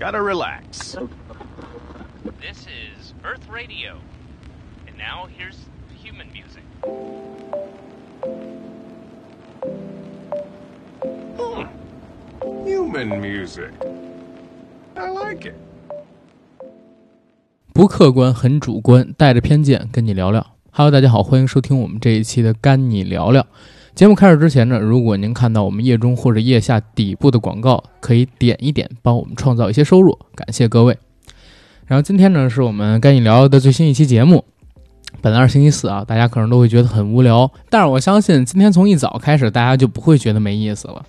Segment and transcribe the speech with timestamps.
[0.00, 0.95] Gotta relax.
[2.39, 3.97] This is Earth Radio.
[4.87, 5.57] And now here's
[6.03, 6.63] human music.
[11.37, 11.65] Hmm.
[12.65, 13.71] Human music.
[14.95, 15.55] I like it.
[17.73, 20.45] 不客观，很主观，带着偏见跟你聊聊。
[20.71, 23.41] Hello，大家好，欢迎收听我们这一期的《干你聊聊》。
[23.93, 30.97] 节目开始之前呢，如果您看到我们页中或者页下底部的广告，可以点一点，帮我们创造一些收入，感谢各位。
[31.85, 34.45] 然后今天呢，是我们《干你聊》的最新一期节目。
[35.19, 41.05] 本来是星期四啊，大家可能都会觉得很无聊，但是我相信今天从一早开始，大家就不会觉得没意思了。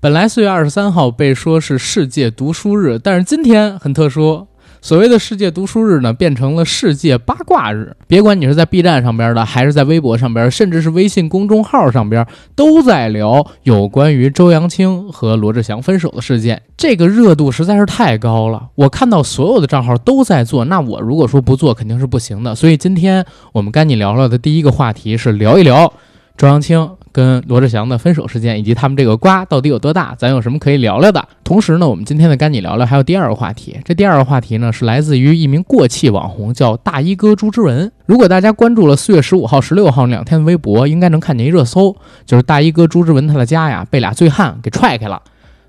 [0.00, 4.46] 本来四月二十三号被说是世界读书日，但是今天很特殊。
[4.86, 7.96] 所谓的世界读书日呢，变成了世界八卦日。
[8.06, 16.62] 别管你是在 B 站上边的，还是在微博上边，甚至是微信公众号上边，都在聊有关于周扬青和罗志祥分手的事件。
[16.76, 22.54] 这个热度实在是太高了，我看到所有的账号都在做，那我如果说不做，肯定是不行的。
[22.54, 25.92] 所以今天我们赶紧聊聊的第一个话题是聊一聊
[26.36, 26.88] 周扬青。
[27.16, 31.26] 跟罗志祥的分手事件，以及他们这个瓜到底有多大，咱有什么可以聊聊的？
[31.42, 33.74] 同时呢，我们今天的赶紧聊聊还有第二个话题。
[33.86, 37.90] 这第二个话题呢，是来自于一名过气网红，叫大衣哥朱之文。
[38.04, 45.22] 如果大家关注了四月十五号、十六号两天的微博，应该能看见一热搜，就是大衣哥朱之文他的家呀被俩醉汉给踹开了。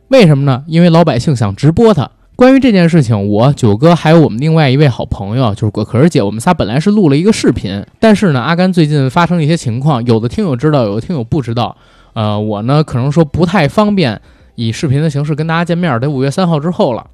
[0.10, 0.66] 为什么呢？
[0.68, 2.12] 因为老百姓想直播他。
[2.38, 11.76] 关于这件事情，我九哥还有我们另外一位好朋友，就是果壳姐，我们仨本来是录了一个视频，但是呢，阿甘最近发生了一些情况，有的听友知道，有的听友不知道。
[12.14, 14.22] 呃，我呢可能说不太方便
[14.54, 17.08] 以视频的形式跟大家见面，得五月三号之后了，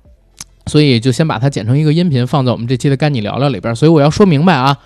[0.65, 3.73] 所以就先把它剪成一个音频放在我们这期的干你聊聊里边。
[3.73, 4.77] 所以我要说明白啊，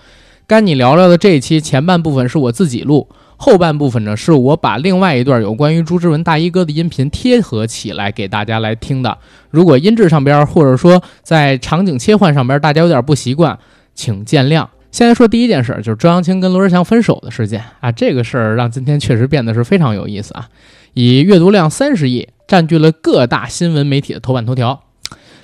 [0.46, 3.08] 干你聊聊的这一期前半部分是我自己录。
[3.38, 9.18] 后半部分呢，是我把另外一段有关于朱之文大衣哥的音频贴合起来给大家来听的。
[9.52, 13.58] 如果音质上边或者说在场景切换上边大家有点不习惯，
[13.94, 14.68] 请见谅。
[14.92, 20.48] 先来说第一件事，就是周扬青跟罗志祥分手的事件啊，这个事儿让今天确实变得是非常有意思啊，
[20.94, 24.82] 以阅读量三十亿，占据了各大新闻媒体的头版头条。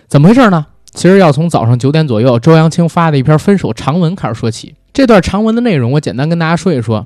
[0.08, 0.66] 怎么回事呢？
[0.96, 4.76] 其实要从早上九点左右周扬青发的一篇分手长文开始说起。
[4.94, 7.06] 这段长文的内容，我简单跟大家说一说。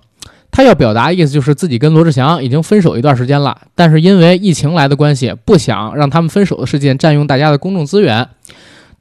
[0.52, 8.28] 他要表达意思就是自己跟罗志祥已经分手一段时间了，但是因为疫情来的关系，不想让他们分手的事件占用大家的公众资源。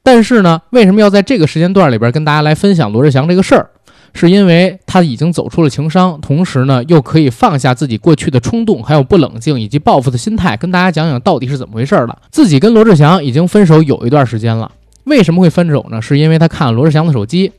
[0.03, 3.69] 但是呢，为什么要在这个时间段里边跟大家来分享罗志祥这个事儿？
[4.13, 12.17] 是因为他已经走出了情伤，同时呢，又可以放下自己过去的冲动，还有不冷静以及报复的心态，跟大家讲讲到底是怎么回事了。
[12.31, 14.71] 自己跟罗志祥已经分手有一段时间了，
[15.03, 16.01] 为什么会分手呢？
[16.01, 17.51] 是因为他看了罗志祥的手机。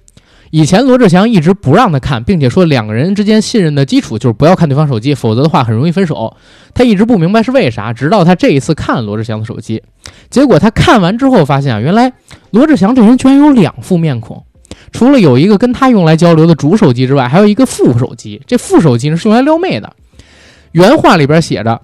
[0.51, 6.37] 以前罗志祥一直不让他看，并且说两个人之间信任的基础就是不要看对方手机，否则的话很容易分手。
[6.75, 9.83] 他一直不明白是为啥，直到他这一次看罗志祥的手机，
[10.31, 12.13] 结果他看完之后发现啊，原来
[12.51, 14.45] 罗志祥这人居然有两副面孔，
[14.93, 18.41] 除了有一个跟他用来交流的主手机之外，还有一个副手机。
[18.47, 19.93] 这副手机呢是用来撩妹的。
[20.73, 21.81] 原话里边写着。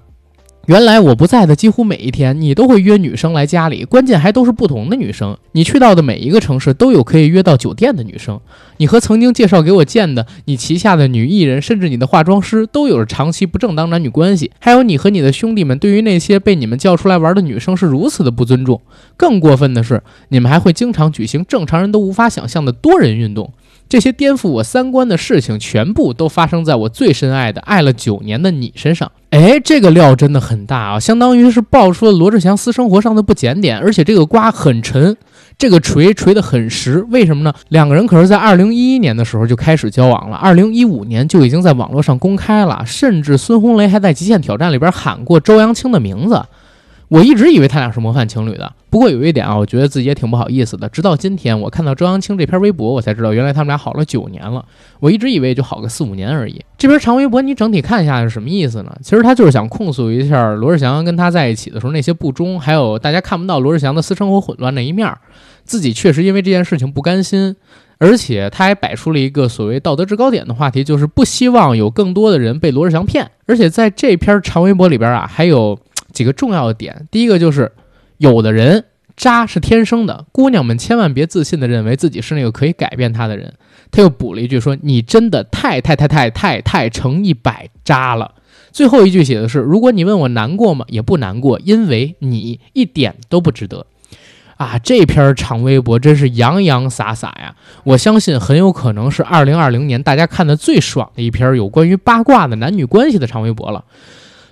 [0.67, 5.37] 原来我不在的几乎每一天，你都会约女生来家里，关键还都是不同的女生。
[5.53, 8.41] 你去到的每一个城市都有可以约到酒店的女生。
[8.79, 14.51] 你和曾经介绍给我见的你旗下的女艺人，甚至你的化妆师，都有着长期不正当男女关系。
[14.59, 18.81] 还有你和你的兄弟们，对于那些被你们叫出来玩的女生是如此的不尊重。
[19.19, 23.53] 更过分的是，你们还会经常举行正常人都无法想象的多人运动。
[23.87, 29.13] 这些颠覆我三观的事情，全部都发生在我最深爱的、爱了九年的你身上。
[29.35, 35.17] 哎，这个料真的很大啊，相当于是爆出了罗志祥私生活上的不检点，而且这个瓜很沉，
[35.59, 37.05] 这个锤锤得很实。
[37.11, 37.53] 为什么呢？
[37.71, 46.41] 两个人可是在二零一一年的时候就开始交往了，二零一五年就已经在网络上公开了，甚至孙红雷还在《极限挑战》里边喊过周扬青的名字。
[47.09, 50.89] 我一直以为他俩是模范情侣的，不过有一点啊，我觉得自己也挺不好意思的。
[50.89, 54.65] 直到今天，我看到周扬青这篇微博，我才知道原来他们俩好了九年了。
[55.01, 56.61] 我一直以为就好个四五年而已。
[56.79, 58.97] 这篇长微博你整体看一下是什么意思呢？
[59.03, 65.19] 其实他就是想控诉一下罗志祥跟他在一起的时候那些不忠，还有大家看不到罗志祥的私生活混乱那一面儿。
[65.65, 67.55] 自己确实因为这件事情不甘心，
[67.99, 73.31] 而且他还摆出了一个所谓道德制高点的话题，就是不希望有更多的人被罗志祥骗。
[73.47, 75.79] 而且在这篇长微博里边啊，还有。
[76.15, 77.73] 几个重要的点，第一个就是，
[78.17, 78.85] 有的人
[79.17, 83.53] 渣是天生的，姑娘们千万别自信的认为自己是那个可以改变他的人。
[83.91, 88.35] 他又补了一句说：“你真的太太太太太太乘一百渣了。”
[88.73, 90.85] 最后一句写的是：“如果你问我难过吗？
[90.89, 93.87] 也不难过，因为你一点都不值得。”
[94.57, 97.57] 啊，这篇长微博真是洋洋洒洒呀！
[97.83, 103.85] 我相信很有可能是二零二零年大家看的最爽的一篇有关于八卦的男女关系的长微博了。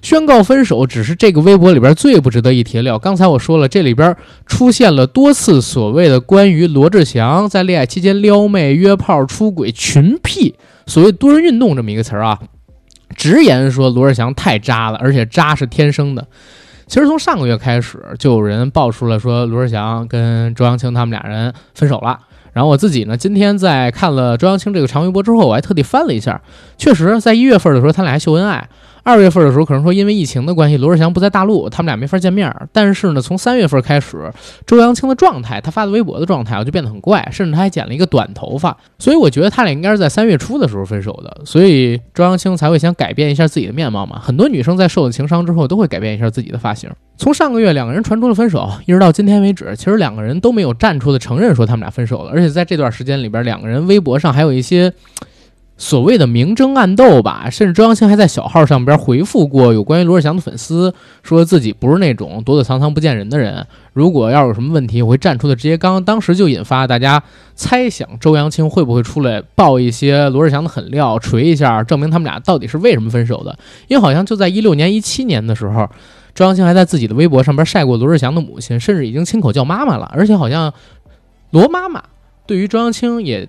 [0.02, 2.98] 宣告分手只是这个微博里边最不值得一提的料。
[2.98, 4.14] 刚才我说了，这里边
[4.46, 10.56] 出现了多次所谓的关于罗志祥在恋爱期间撩妹、约炮、出轨、群 P，，
[10.86, 12.38] 所谓多人运动这么一个词儿啊，
[13.16, 16.26] 直言说罗志祥太渣了，而且渣是天生的。
[16.88, 22.18] 其实从上个月开始，就有人爆出了说罗志祥跟周扬青他们俩人分手了。
[22.52, 26.42] 然后我自己呢，今天在看了周扬青这个长微博之后，我还特地翻了一下，
[26.76, 28.68] 确实在一月份的时候，他俩还秀恩爱。
[29.04, 32.54] 二月份的时候，可能说因为疫情的关系，罗志祥不在大陆，他们俩没法见面。
[32.72, 34.32] 但是呢，从三月份开始，
[34.64, 38.76] 周扬青的状态，他发的微博的状态啊，就变得很怪，甚至他还剪了一个短头发。
[38.98, 44.20] 所以我觉得他俩应该是在三月初的时候分手的，所以周扬青才会想改变一下自己的面貌嘛。
[44.20, 46.88] 很多女生在受了情伤之后，都会改变一下自己的发型。
[47.16, 52.30] 从上个月两个人传出了分手，一直到今天为止，其实两个人都没有站出的承认说他们俩分手了。
[52.30, 54.92] 而且在这段时间里边，两个人微博上还有一些。
[55.82, 60.94] 所谓的明争暗斗吧，甚至周扬青还在小号上边回复过有关于罗志祥的粉丝，
[61.24, 63.66] 说自己不是那种躲躲藏藏不见人的人。
[63.92, 66.02] 如果要有什么问题，我会站出的直接刚。
[66.04, 67.20] 当时就引发大家
[67.56, 73.58] 猜想，周扬青会不会出来爆一些罗志祥的狠料，锤一下，证明他们俩到底是为什么分手的？
[73.88, 75.90] 因为好像就在一六年、一七年的时候，
[76.32, 80.08] 周扬青还在自己的微博上边晒过罗志祥的母亲，甚至已经亲口叫妈妈了。
[80.14, 80.72] 而且好像
[81.50, 82.04] 罗妈妈
[82.46, 83.48] 对于周扬青也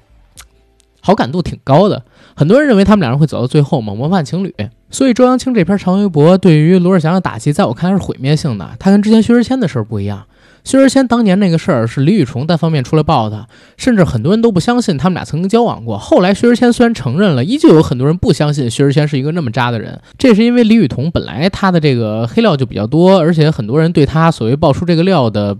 [0.99, 2.03] 好感度挺高的。
[2.35, 4.53] 很多人认为他们两人会走到最后嘛，模范情侣。
[4.89, 8.69] 所以周扬青这篇长微博对于罗志祥的打击，在我看来是毁灭性的。
[8.79, 10.25] 他跟之前薛之谦的事儿不一样，
[10.63, 15.97] 薛之谦当年那个事儿是李宇虫单方面出来爆的，甚至很多人都不相信他们俩曾经交往过。
[15.97, 19.99] 后来薛之谦虽然承认了，依旧有很多人不相信薛之谦是一个那么渣的人。
[20.17, 25.57] 这是因为李宇彤本来他的这个黑料就比较多，而且很多人对他所谓爆出这个料的。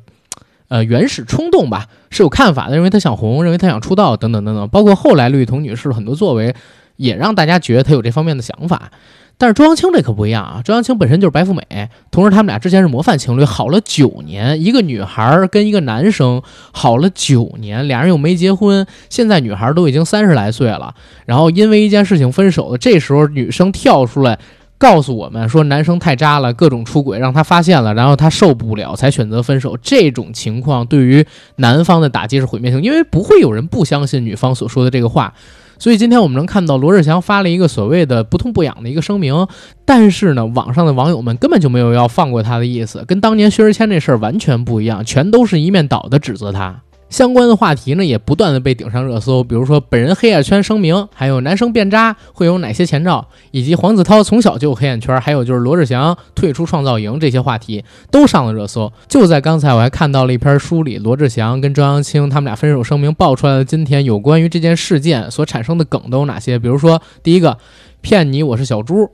[0.74, 4.68] 呃，原始冲动吧是有看法的，认为他想红，认为他想出道，等等等等。
[4.70, 6.56] 包括后来绿雨桐女士很多作为，
[6.96, 8.90] 也让大家觉得她有这方面的想法。
[9.38, 11.62] 但是周扬青这可不一样啊，周扬青本身就是白富美，
[12.10, 16.42] 同时他们俩之前是模范情侣，好了九年，一个女孩跟一个男生
[16.72, 20.96] 好了九年，俩人又没结婚，现在女孩都已经三十来岁了，
[21.28, 24.40] 然后因为一件事情分手了，这时候女生跳出来。
[24.84, 29.78] 告诉我们说男生太渣了，各种出轨让他发现了，然后他受不了才选择分手。
[29.82, 31.26] 这种情况对于
[31.56, 35.34] 男方的打击是毁灭性，因为不会有人不相信女方所说的这个话。
[35.80, 39.48] 所以今天我们能看到罗志祥发了一个所谓的不痛不痒的一个声明，
[39.86, 46.83] 但是呢，网上的网友们根本就没有要放过他的意思，跟当年薛之谦这事儿完全不一样，全都是一面倒的指责他。
[47.14, 58.92] 相关的话题呢，也不断的被顶上热搜，比如说本人黑眼圈声明，还有男生变渣会有哪些前兆，以及黄子韬从小就有黑眼圈，还有就是罗志祥退出创造营这些话题都上了热搜。
[59.08, 67.60] 就在刚才，我还看到了一篇梳理罗志祥跟周扬青他们俩分手声明爆出来的今天有关于这件事件所产生的梗都有哪些，比如说第一个，
[68.02, 69.12] 骗你我是小猪。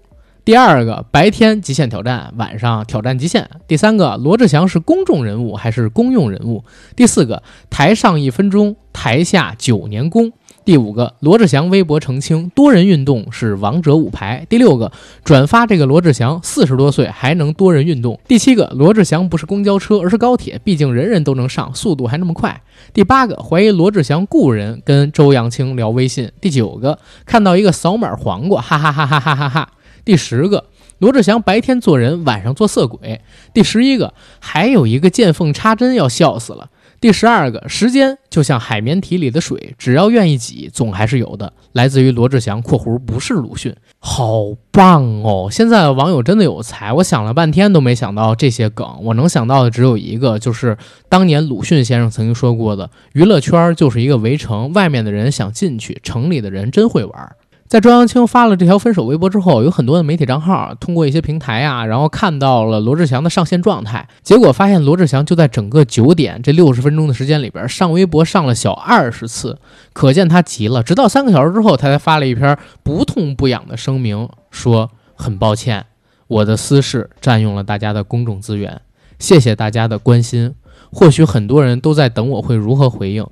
[0.50, 3.48] 第二个，白天极限挑战，晚上挑战极限。
[3.68, 6.64] 第三个，罗志祥是公众人物还是公用人物？
[6.96, 10.34] 第四个，台上一分钟，台下九年功。
[10.66, 14.44] 第五个，罗志祥微博澄清，多人运动是王者五排。
[14.50, 14.92] 第六个，
[15.24, 18.20] 转发这个罗志祥四十多岁还能多人运动。
[18.28, 22.60] 第七个，罗志祥不是公交车，而是高铁，毕竟人人都能上，速度还那么快。
[22.92, 26.32] 第八个，怀疑罗志祥雇人跟周扬青聊微信。
[26.42, 26.98] 第九个，
[27.28, 29.70] 看到一个扫码黄瓜，哈哈哈哈哈哈哈。
[30.04, 30.66] 第十个，
[31.00, 33.22] 罗志祥白天做人，晚上做色鬼。
[33.54, 36.70] 第十一个，还有一个见缝插针，要笑死了。
[37.02, 41.54] 第十二个，时间就像海绵体里的水，只要愿意挤，总还是有的。
[41.72, 45.48] 来自于罗志祥（括弧不是鲁迅），好棒哦！
[45.50, 57.36] 现在网友真的有才，我想了半天都没想到这些梗，我能想到的只有一个，就是当年鲁迅先生曾经说过的：娱乐圈就是一个围城，外面的人想进去，城里的人真会玩。
[57.70, 69.60] 在周扬青发了这条分手微博之后，有很多的媒体账号通过一些平台啊，然后看到了罗志祥的上线状态，结果发现罗志祥就在整个九点这六十分钟的时间里边上微博上了小二十次，
[69.94, 70.82] 可见他急了。
[70.82, 75.86] 直到三个小时之后，他才发了一篇不痛不痒的声明，说很抱歉，
[76.26, 78.82] 我的私事占用了大家的公众资源，
[79.20, 80.56] 谢谢大家的关心。
[80.92, 83.24] 或许很多人都在等我会如何回应。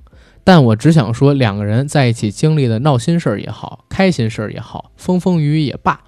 [0.48, 6.00] 但我只想说，两个人在一起经历的闹心事儿也好，开心事儿也好，风风雨雨也罢，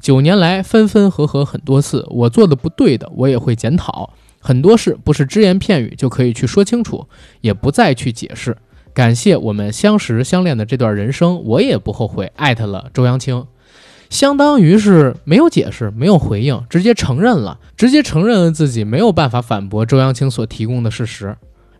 [0.00, 4.12] 九年来分分合合很多次，我做的不对的，我也会检讨。
[4.40, 7.06] 很多事不是只言片语就可以去说清楚，
[7.42, 8.56] 也不再去解释。
[8.92, 12.32] 感谢我们相识相恋的这段人生，我也不后悔。
[12.34, 13.46] 艾特了周扬青，
[14.10, 21.36] 相当于是没有解释，没有回应，直接承认了，直接承认了自己没有办法反驳周扬青所提供的事实。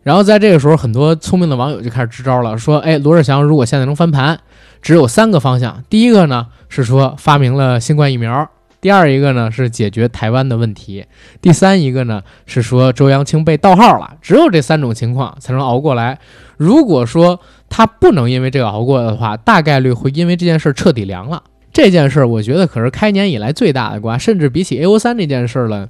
[0.07, 4.39] 然后在这个时候，很多聪明的网友就开始支招了，说：“哎，罗志祥如果现在能翻盘，
[4.81, 5.83] 只有三个方向。
[5.89, 8.49] 第一个呢是说发明了新冠疫苗，
[8.79, 11.05] 第二一个呢是解决台湾的问题，
[11.41, 14.15] 第三一个呢是说周扬青被盗号了。
[14.21, 16.17] 只有这三种情况才能熬过来。
[16.55, 21.43] 如果说他不能因为这个熬过的话，大概率会因为这件事彻底凉了。
[21.73, 25.89] 这件事我觉得可是开年以来最大的瓜，甚至比起 A O 三这件事了，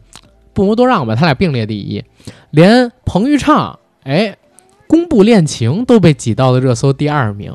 [0.53, 2.03] 不谋多让吧，他俩并列第一。
[2.49, 4.37] 连彭昱畅哎
[4.87, 7.53] 公布恋情都被挤到了热搜第二名。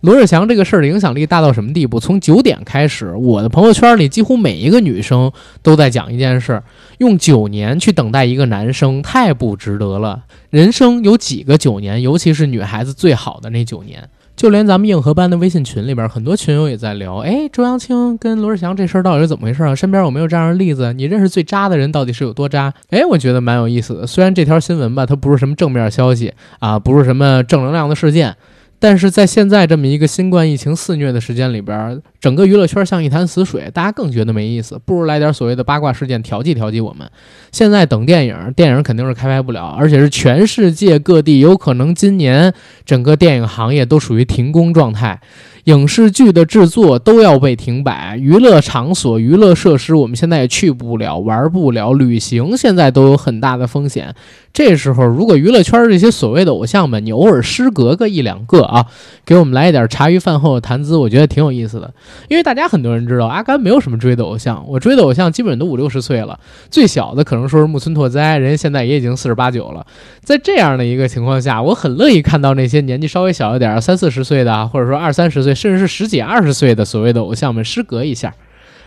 [0.00, 2.00] 罗志祥这个事儿的影响力大到什么地步？
[2.00, 5.30] 从九点开始，我的朋友圈里几乎每一个女生
[5.62, 6.60] 都在讲一件事：
[6.98, 10.24] 用九年去等待一个男生，太不值得了。
[10.50, 12.02] 人生有几个九年？
[12.02, 14.08] 尤其是女孩子最好的那九年。
[14.34, 19.74] 就连咱们硬核班的微信群里边，很多群友也在聊：哎，周扬青跟罗志祥这事儿到底是怎么回事啊？
[19.74, 20.92] 身边有没有这样的例子？
[20.94, 22.72] 你认识最渣的人到底是有多渣？
[22.90, 24.06] 哎，我觉得蛮有意思的。
[24.06, 28.34] 虽然这条新闻吧，它不是什么正面消息啊，不是什么正能量的事件。
[28.82, 37.08] 但是在现在这么一个新冠疫情肆虐的时间里边，整个娱乐圈像一潭死水，大家更觉得没意思，不如来点所谓的八卦事件调剂调剂我们。
[37.52, 42.52] 现在等电影，电影肯定是开拍不了，而且是全世界各地有可能今年
[42.84, 45.20] 整个电影行业都属于停工状态。
[45.66, 54.12] 影视剧的制作都要被停摆，娱乐场所、娱乐设施我们现在也去不了、玩不了，旅行现在都有很大的风险。
[54.52, 58.86] 这时候，如果娱乐圈这些所谓的偶像们，你偶尔失格个一两个啊，
[59.24, 61.92] 给我们来一点茶余饭后的谈资，我觉得挺有意思的。
[62.28, 66.38] 因为大家很多人知道，阿甘没有什么追的偶像，我追的偶像基本都五六十岁了，
[66.70, 69.86] 最小的可能说是木村拓哉，人家现在也已经四十八九了。
[70.22, 75.54] 在这样的一个情况下，我很乐意看到那些年纪稍微小一点、三四十岁的，或者说二三十岁。
[75.54, 78.34] 甚至是十几二十岁的所谓的偶像们失格一下，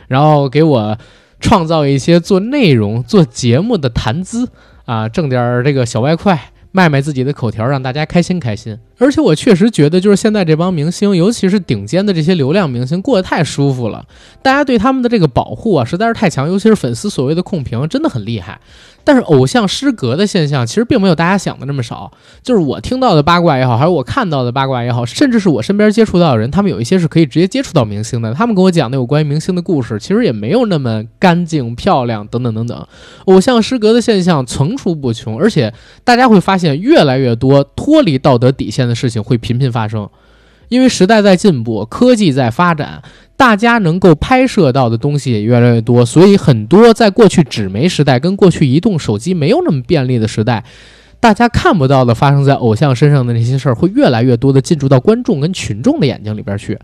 [0.08, 0.98] 然后给我
[1.40, 4.50] 创造一些做内容、做节目的谈资
[4.86, 8.80] 啊，挣点这个小外快，卖卖自己的口条，让大家开心开心。
[8.98, 14.06] 而且我确实觉得，就是现在这帮明星，尤其是顶尖的这些流量明星，过得太舒服了。
[14.42, 18.60] 大家对他们的这个保护啊，实在是太强，尤其是粉丝所谓的控评，真的很厉害。
[19.08, 22.12] 但是偶像失格的现象其实并没有大家想的那么少，
[22.42, 32.88] 就是我听到的八卦也好，还是我看到的八卦也好，甚至是我身边接触到的人，他们有一些是可以直接接触到明星的，他们跟我讲的有关于明星的故事，其实也没有那么干净漂亮等等等等。
[33.26, 35.72] 偶像失格的现象层出不穷，而且
[36.04, 40.10] 大家会发现越来越多脱离道德底线的事情会频频发生，
[40.70, 43.02] 因为时代在进步，科技在发展。
[43.38, 50.64] 大家能够拍摄到的东西也越来越多，所以很多在过去纸媒时代跟过去移动手机没有那么便利的时代，
[51.20, 56.80] 大家看不到的发生在偶像身上的那些事儿，会越来越多的进入到观众跟群众的眼睛里边去，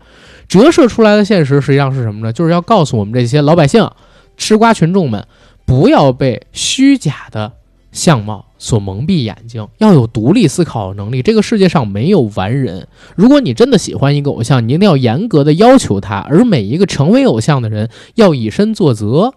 [0.46, 2.30] 折射出来的现实实际上是什么呢？
[2.30, 3.90] 就是要告诉我们这些老百姓、
[4.36, 5.26] 吃瓜群众们，
[5.64, 7.50] 不要被虚假的。
[7.92, 11.22] 相貌所蒙蔽眼睛，要有独立思考能力。
[11.22, 12.88] 这个世界上没有完人。
[13.14, 16.16] 如果你真的喜欢一个偶像，你一定要严格的要求他。
[16.18, 19.34] 而每一个成为偶像的人，要以身作则，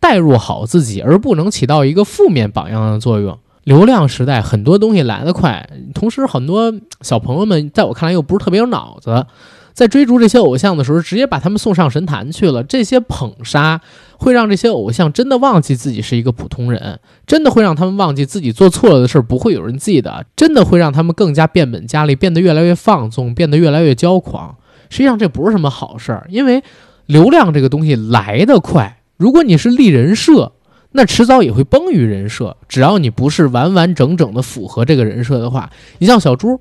[0.00, 3.38] 代入好自己，而不能起到一个负面榜样的作用。
[3.64, 9.26] 流量时代，很多东西来得快，同时很多小朋友们在我看来又不是特别有脑子。
[9.72, 12.62] 在追逐这些偶像的时候，直接把他们送上神坛去了。
[12.62, 13.80] 这些捧杀
[14.22, 24.56] 会让这些偶像真的忘记自己是一个普通人，真的会让他们忘记自己做错了的事儿不会有人记得，真的会让他们更加变本加厉，变得越来越放纵，变得越来越骄狂。
[24.88, 26.62] 实际上这不是什么好事儿，因为
[27.06, 29.00] 流量这个东西来得快。
[29.16, 30.52] 如果你是立人设，
[30.92, 32.56] 那迟早也会崩于人设。
[32.68, 36.60] 只要你不是完完整整的符合这个人设的话，你像小猪。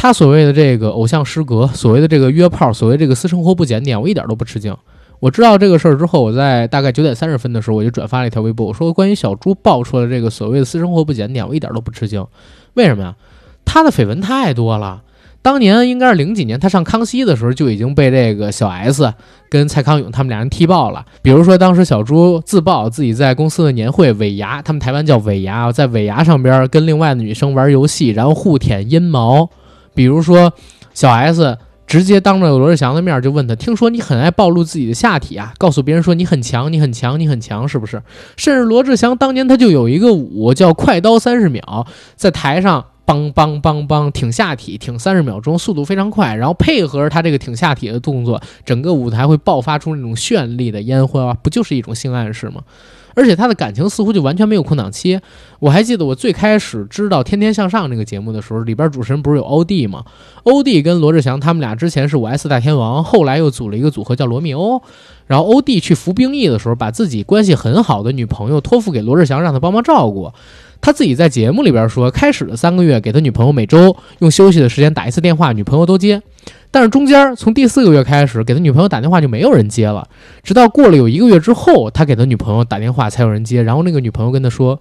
[0.00, 4.76] 他所谓的这个偶像失格，所谓的这个约炮，所谓这个私生活不检点，我一点都不吃惊。
[5.20, 12.24] 我知道这个事儿之后，我在大概九点三十分的时候，我就转发了一条微博，我说关于小猪爆出的这个所谓的私生活不检点，我一点都不吃惊。
[12.74, 13.14] 为什么呀？
[13.64, 15.02] 他的绯闻太多了。
[15.40, 19.12] 当年应该是零几年，他上康熙的时候就已经被这个小 S
[19.48, 21.04] 跟蔡康永他们俩人踢爆了。
[21.22, 29.48] 比如说，当时小猪自曝自己在公司的年会尾牙，他们台湾叫尾牙，在尾牙上边跟另外的女生玩游戏，然后互舔阴毛。
[29.94, 30.52] 比如说，
[30.92, 31.56] 小 S
[31.88, 35.52] 直接当着罗志祥的面就问他：“听说你很爱暴露自己的下体啊？
[35.56, 38.00] 告诉别人说你很强，你很强，你很强，是不是？”
[38.36, 52.60] 甚至罗志祥当年他就有一个舞叫“快刀三十秒”，在台上梆梆梆梆挺下体，挺三十秒钟，速度非常快，然后配合着他这个挺下体的动作，整个舞台会爆发出那种绚丽的烟花，不就是一种性暗示吗？
[53.18, 55.18] 而且他的感情似乎就完全没有空档期。
[55.58, 60.04] 我还记得我最开始知道《天天向上》这个节目的时候，里边主持人不是有欧弟吗？
[60.44, 64.80] 欧弟跟罗志祥他们俩之前是五 S 大天王，后来又组了一个组合叫罗密欧。
[65.26, 70.32] 然后欧弟去服兵役的时候，把自己关系很好的女朋友托付给罗志祥，让他帮忙照顾。
[70.80, 76.22] 他自己在节目里边说，开始的三个月给他女朋友每周用休息的时间打一次电话，女朋友都接。
[76.70, 80.08] 但是中间从第四个月开始给他女朋友打电话就没有人接了，
[80.42, 83.62] 直到过了有一个月之后，他给他女朋友打电话才有人接。
[83.62, 84.80] 然后那个女朋友跟他说：“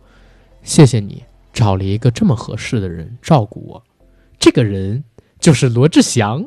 [0.63, 1.23] 谢谢你
[1.53, 3.83] 找了一个这么合适的人照顾我。”
[4.37, 5.03] 这个人
[5.39, 6.45] 就是罗志祥。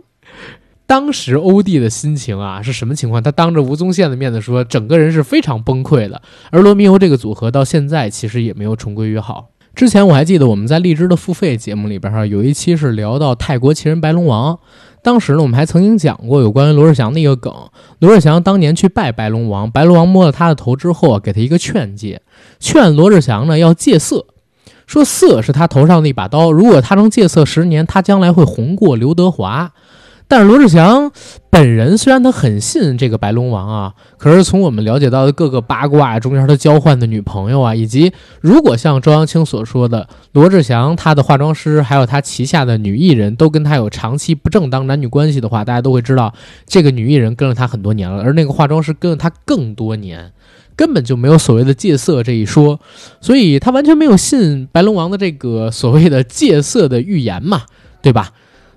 [0.90, 3.23] 当时欧弟的心情啊是什么情况？
[3.23, 6.20] 他当着吴宗宪的面子说，整个人是非常崩溃的。
[6.50, 9.50] 而罗密欧这个组合到现在其实也没有重归于好。
[9.73, 14.59] 之前我还记得我们在荔枝的付费节目里边哈，有一期是聊到泰国奇人白龙王。
[15.00, 17.54] 当时呢，我们还曾经讲过有关于罗志祥的一个梗。
[18.00, 22.20] 罗志祥当年去拜白龙王，白龙王摸了他的头之后啊，给他一个劝诫，
[22.59, 24.26] 劝罗志祥呢要戒色，
[24.88, 29.73] 说色是他头上的一把刀，如果他能戒色十年，他将来会红过刘德华。
[30.30, 31.10] 但是罗志祥
[31.50, 46.32] 本人虽然他很信这个白龙王啊，可是从我们了解到的各个八卦中间，他交换的女朋友啊，以及如果像周扬青所说的，罗志祥他的化妆师还有他旗下的女艺人都跟他有长期不正当男女关系的话，大家都会知道
[46.64, 50.30] 这个女艺人跟了他很多年了，而那个化妆师跟了他更多年，
[50.76, 52.78] 根本就没有所谓的戒色这一说，
[53.20, 57.62] 所以他完全没有信白龙王的这个所谓的戒色的预言嘛，
[58.00, 58.30] 对吧？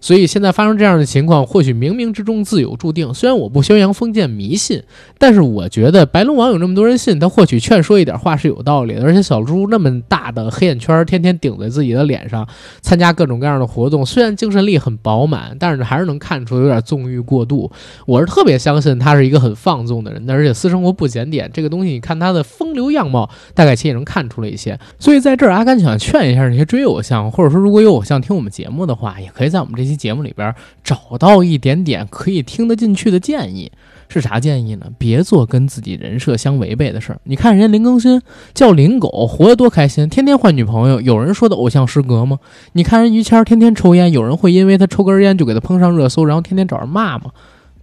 [0.04, 3.14] 所以现在发生这样的情况，或许冥冥之中自有注定。
[3.14, 4.84] 虽然我不宣扬封建迷信，
[5.18, 9.04] 但是我觉得白龙王有那么多人信，他或许劝说一点话是有道理的。
[9.06, 12.46] 而且小猪那么大的黑眼圈，天天顶在自己的脸上，
[12.82, 17.72] 参加各种各样的活动，虽然精神力很饱满，但是还是能看出有点纵欲过度。
[18.06, 21.50] 我是特别相信他是一个很放纵的人，而且私生活不检点。
[21.54, 24.78] 这个东西，你看他的风流样貌，大概其也能看出了一些。
[25.00, 29.93] 所以在这儿，阿甘想劝一下那些追偶像，或者说如果有偶像听我们节目的话，也可以在我们这期。
[29.96, 33.72] 节目里边找到一点点可以听得进去的建议
[34.10, 34.86] 是啥建议呢？
[34.98, 37.20] 别做跟自己人设相违背的事儿。
[37.24, 38.22] 你看人家林更新
[38.54, 41.02] 叫林狗，活得多开心，天天换女朋友。
[41.02, 42.40] 有人说的偶像失格吗？
[42.74, 47.32] 你看人于谦天天抽烟，有人会因为他抽根烟就给他碰上热搜，然后天天找人骂吗？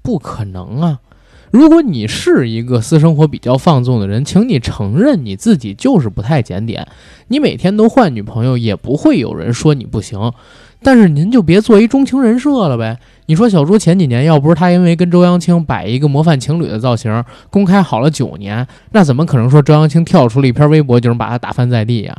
[0.02, 1.00] 不可能啊！
[1.50, 6.86] 如果你是一个私生活比较放纵的人，请你承认你自己就是不太检点。
[7.26, 10.32] 你每天都换女朋友，也不会有人说你不行。
[10.82, 12.98] 但是您就别做一钟情人设了呗。
[13.26, 22.16] 你说小猪前几年要不是他因为跟周扬青摆一个模范情侣的造型，公开好了九年，那怎么可能说周扬青跳出了一篇微博就能把他打翻在地呀？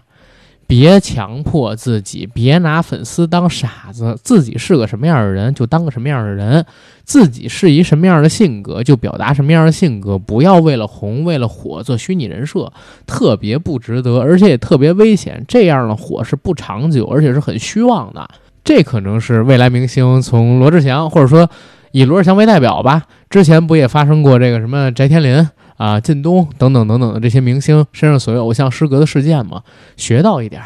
[0.68, 6.66] 别强迫自己，别拿粉丝当傻子，自己是个什么样的人就当个什么样的人，
[7.04, 12.72] 自己是一什么样的性格就表达什么样的性格，不要为了红为了火做虚拟人设，
[13.06, 15.44] 特别不值得，而且也特别危险。
[15.46, 18.26] 这样的火是不长久，而且是很虚妄的。
[18.64, 21.50] 这可能是未来明星从罗志祥，或者说
[21.92, 23.04] 以罗志祥为代表吧。
[23.30, 29.64] 之前不也发生过这个什么翟天临啊、靳东等等等等的这些明星身上所谓偶像失格的事件吗？
[29.98, 30.62] 学到一点，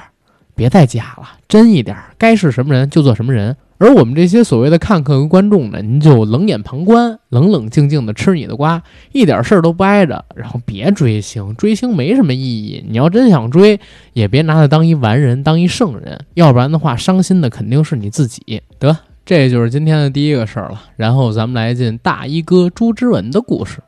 [0.55, 3.55] 别再假了，真一点，该是什么人就做什么人。
[3.77, 12.81] 而我们这些所谓的看客和观众呢，您就冷眼旁观，冷冷静静的吃你的瓜，一点事儿都不挨着，然后别追星，追星没什么意义。
[12.87, 13.77] 你要真想追，
[14.13, 18.61] 也别拿他当一完人，当一圣人，要不然的话，伤心的肯定是你自己。
[18.79, 20.81] 得，这就是今天的第一个事儿了。
[20.95, 23.79] 然后咱们来进大衣哥朱之文的故事。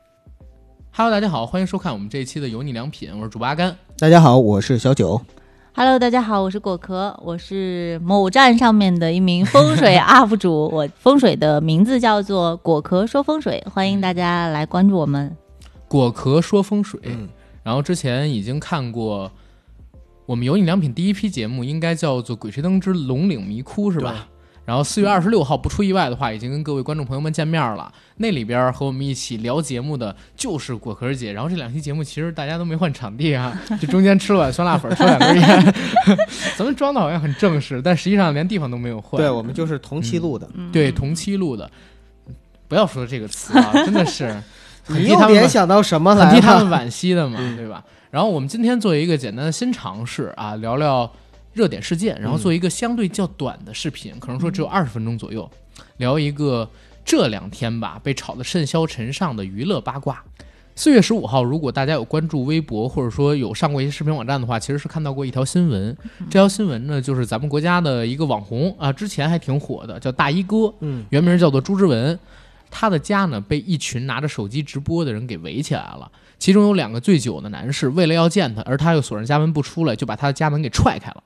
[0.91, 3.73] Hello，大家好，欢迎收看我们这一期的油腻良品，我是主八甘。
[3.97, 5.21] 大家好，我是小九。
[5.79, 15.37] Hello，大家好，我是果壳，我是某站上面的一名风水 UP 主，我风水的名字叫做果壳说风水，欢迎大家来关注我们。
[15.87, 17.29] 果壳说风水，嗯
[17.61, 19.31] 然后之前已经看过
[20.25, 24.27] 我们有你良品第一批节目，应该叫做《鬼吹灯之龙岭迷窟》是吧？
[24.67, 27.89] 然后四月二十六号，不出意外的话，已经跟各位观众朋友们见面了。
[28.17, 31.31] 那里边和我们一起聊节目的就是果壳姐。
[31.31, 35.73] 然后这两期节目其实大家都没换场地啊， 就中间吃了碗酸辣粉，抽两根烟，
[36.57, 39.21] 咱们装的好像很正式，但实际上连地方都没有换。
[39.21, 40.45] 对，我们就是同期录的。
[40.55, 41.71] 嗯对同期录的，
[42.67, 44.27] 不要说这个词啊，真的是
[44.83, 46.67] 很你又替他们联想到什么来很替他们？
[46.77, 47.81] 惋惜的嘛，嗯对吧？
[48.11, 51.09] 然后我们今天做一个简单的新尝试啊，聊聊
[51.57, 55.49] 热点事件，然后做一个相对较短的视频，可能说只有二十分钟左右，
[55.97, 56.69] 聊一个
[57.03, 60.23] 这两天吧被炒得甚嚣尘上的娱乐八卦。
[60.75, 65.97] 四月十五号，如果大家有关注微博，或者说有上过一些视频网站的话，其实是看到过一条新闻。
[66.29, 72.19] 这条新闻呢，就是咱们国家的一个网红啊，之前还挺火的，叫大衣哥，嗯，原名叫做朱之文。
[72.69, 81.23] 他的家呢被一群拿着手机直播的人给围起来了，其中有两个醉酒的男士，为了要见他，而他又锁上家门不出来，就把他的家门给踹开了。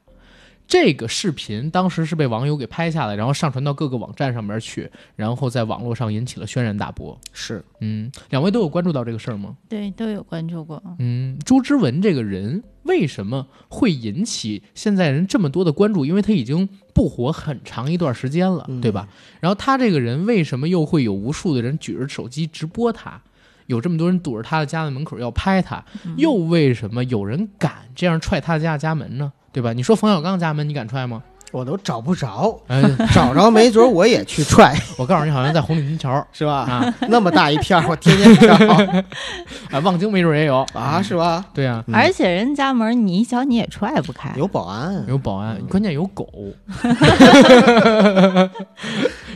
[0.71, 7.19] 这个视频当时是被网友给拍下来，然后上传到各个网站上面去，然后在网络上引起了轩然大波。
[7.33, 9.57] 是嗯，两位都有关注到这个事儿吗？
[9.67, 10.81] 对，都有关注过。
[10.99, 16.05] 嗯，朱之文这个人为什么会引起现在人这么多的关注？
[16.05, 19.09] 因为他已经不火很长一段时间了，嗯对吧？
[19.41, 23.21] 然后他这个人为什么又会有无数的人举着手机直播他？
[23.67, 25.83] 有这么多人堵着他的家的门口要拍他，
[26.15, 29.33] 又为什么有人敢这样踹他家家门呢？
[29.51, 29.73] 对吧？
[29.73, 31.21] 你说冯小刚家门，你敢踹吗？
[31.51, 32.81] 我都找不着，哎，
[33.13, 36.59] 找着没准我也去踹， 我告诉你，好像在红领巾桥 是吧？
[36.63, 38.53] 啊，那么大一片，我天天找
[39.69, 40.65] 啊，望京没准也有。
[40.73, 41.43] 啊，是吧？
[41.53, 44.33] 对啊，嗯而且人家门你一脚你也踹不开。
[44.37, 46.25] 有保安，有保安，关键有狗，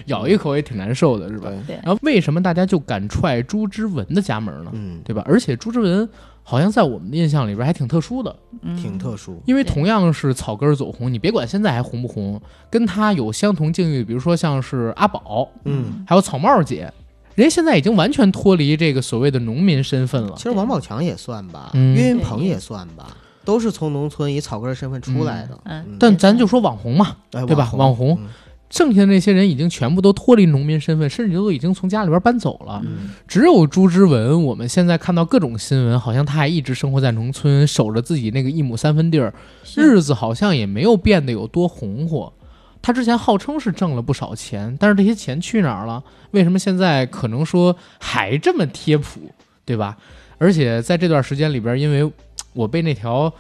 [0.06, 1.49] 咬一口也挺难受的，是吧？
[1.67, 4.71] 对然后为什么大家就敢踹朱之文的家门呢？
[4.73, 5.21] 嗯，对吧？
[5.25, 6.08] 而且朱之文
[6.48, 8.76] 好像在我们的印象里边还挺特殊的，嗯。
[8.78, 16.06] 挺特殊，因为同样是草根走红，你别管现在还红不红，跟他有相同境遇，比如说像是阿宝，嗯。
[16.08, 16.94] 还有草帽姐，
[17.34, 20.34] 人家现在已经完全脱离这个所谓的农民身份了。
[20.38, 20.44] 其。
[20.44, 21.96] 实王宝强也算吧，嗯。
[21.96, 23.08] 岳云鹏也算吧，
[23.44, 25.60] 都是从农村以草根身份出来的。
[25.64, 25.84] 嗯。
[25.90, 25.98] 嗯。
[26.00, 27.72] 但咱就说网红嘛，哎对吧？
[27.74, 28.18] 网红。
[28.22, 28.28] 嗯
[28.69, 32.82] 剩下的那些人已经全部都脱离农民身份，甚至都已经从家里边搬走了。
[32.86, 39.34] 嗯只有朱之文，我们现在看到各种新闻，好像他还一直生活在农村，守着自己那个一亩三分地儿，
[39.75, 42.34] 日子好像也没有变得有多红火。
[42.82, 46.04] 他之前号称是挣了不少钱，但是这些钱去哪儿了？
[46.32, 49.32] 为什么现在可能说还这么贴谱，
[49.65, 49.97] 对吧？
[50.38, 52.12] 而且在这段时间里边，因为
[52.54, 53.34] 我被那条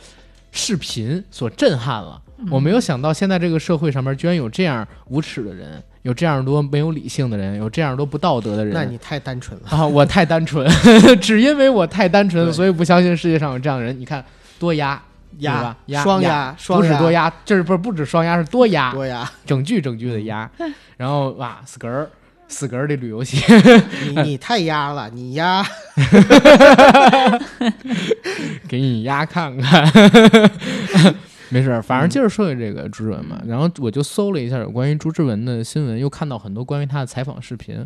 [0.51, 2.19] 视频所震撼了，
[2.51, 8.73] 我没有想到现在这个社会上面居然有这样无耻的人，有这样多没有理性的人，有这样多不道德的人。
[8.73, 9.69] 那你太单纯了。
[9.69, 10.69] 啊，我太单纯，
[11.21, 13.97] 只因为我太单纯，对所以不相信世界上有这样的人。
[13.97, 14.23] 你看，
[14.59, 15.01] 多压
[15.39, 20.49] 对压吧压双压压双压不是多压，这是不是不止双压，是多压，多压，整句整句的压。
[20.97, 22.09] 然后哇，死嗝儿，
[22.47, 23.41] 死嗝儿的旅游鞋，
[24.13, 25.65] 你 你太压了，你压
[28.67, 29.91] 给你压看看。
[31.55, 33.41] 没事儿，反正接着说回这个朱之文嘛。
[33.47, 37.85] 然后我就搜了一下有关于朱之文的新闻，又看到很多关于他的采访视频。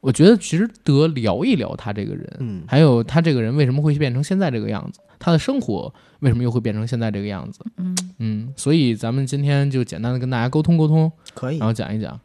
[0.00, 7.60] 我觉得值得聊一聊他这个人，嗯还有他这个人为什么会变成现在这个样子，他的生活为什么又会变成现在这个样子？
[7.76, 11.66] 嗯，嗯，所以咱们今天就简单的跟大家沟通沟通，可以然。
[11.66, 12.18] 后讲一讲。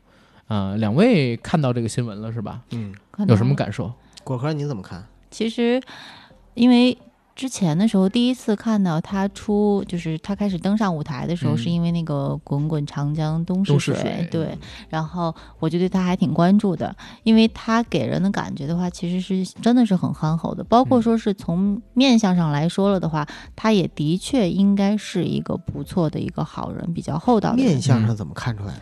[0.48, 2.62] 啊、两位看到这个新闻了是吧？
[2.69, 2.93] 嗯，
[3.28, 3.91] 有什么感受？
[4.24, 5.04] 果壳你怎么看？
[5.32, 5.82] 其实，
[6.54, 6.95] 因为
[7.36, 11.58] 之前的时候，第一次看到他出，就是他开始登上舞台的时候，嗯。
[11.58, 21.02] 是因为那个《滚滚长江东逝水对，然后我就对他还挺关注的，因为他给人的感觉的话，其实是真的是很憨厚的，包括嗯。
[21.02, 27.65] 说是从面相上来说了的话，他也的确应该是一个不错的一个好人，比较厚道的人。
[27.65, 28.80] 面相上怎么看出来的？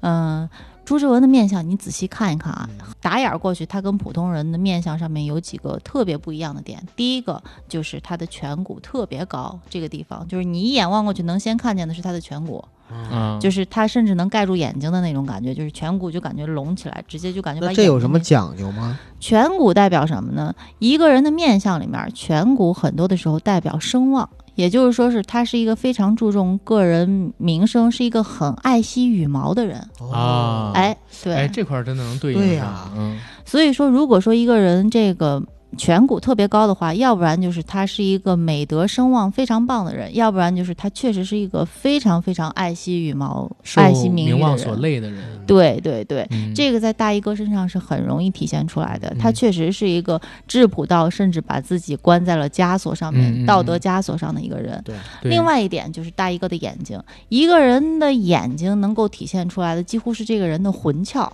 [0.00, 0.48] 嗯，
[0.84, 6.80] 朱之文的面相，你仔细看一看啊，嗯打眼儿过去，他跟普通人的面相上面有几个特别不一样的点。
[6.94, 18.98] 第一个就是他的颧骨特别高，这个地方就是你一眼望过去能先看见的是他的颧骨，嗯，就是他甚至能盖住眼睛的那种感觉，就是颧骨就感觉隆起来，直接就感觉把那这有什么讲究吗？
[19.20, 20.54] 颧骨代表什么呢？
[20.78, 29.78] 一个人的面相里面，颧骨很多的时候代表声望，也就是说是他是一个非常注重个人名声，是一个很爱惜羽毛的人。
[30.12, 32.90] 啊，哎，对，哎，这块儿真的能对应上对呀。
[32.96, 33.18] 嗯。
[33.44, 35.42] 所以说，如果说一个人这个
[35.76, 44.80] 颧骨特别高的话，要不然就是他是一个美德声望非常棒的人，要不然就是他确实是一个非常非常爱惜羽毛、爱惜名誉的名望所人。
[44.82, 46.26] 累的人，对对对。
[46.30, 54.82] 嗯这个在大衣哥身上是很容易体现出来的，嗯他确实是一个质朴到甚至把自己关在了枷锁上面、道德枷锁上的一个人。
[55.22, 61.28] 另外一点就是大衣哥的眼睛，一个人的眼睛能够体现出来的几乎是这个人的魂窍。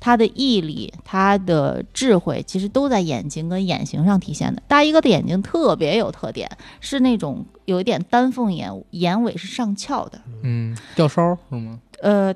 [0.00, 4.62] 他的毅力、他的智慧，其实都在眼睛跟眼型上体现的。
[4.66, 10.18] 大衣哥的眼睛特别有特点，是那种有一点丹凤眼，眼尾是上翘的。
[10.42, 11.78] 嗯，吊梢是吗？
[12.02, 12.34] 呃，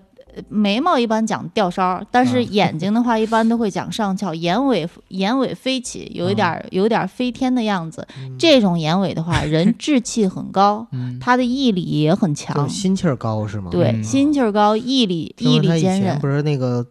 [0.48, 8.07] 眉毛一般讲吊梢，但是啊眼睛的话一般都会讲上翘，眼尾眼尾飞起，有一点儿有一点儿飞天的样子。
[8.38, 12.68] 这种眼尾的话，人志气很高，嗯，他的毅力也很强。
[12.68, 13.70] 心气儿高是吗？
[13.70, 16.18] 对，嗯心气儿高，毅力毅力坚韧。
[16.18, 16.85] 不是那个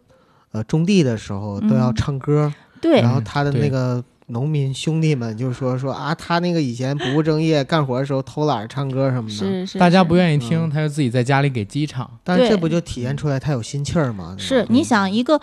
[0.53, 9.35] 呃种地的时候都要嗯唱歌，对然后他的那个农民兄弟们就说说啊，他那个以前不务正业，干活的时候偷懒唱歌什么的。
[9.35, 12.09] 是是，大家不愿意听，嗯他就自己在家里给鸡唱。
[12.23, 14.35] 但是这不就体现出来他有心气儿吗？
[14.39, 15.39] 是吧你想一个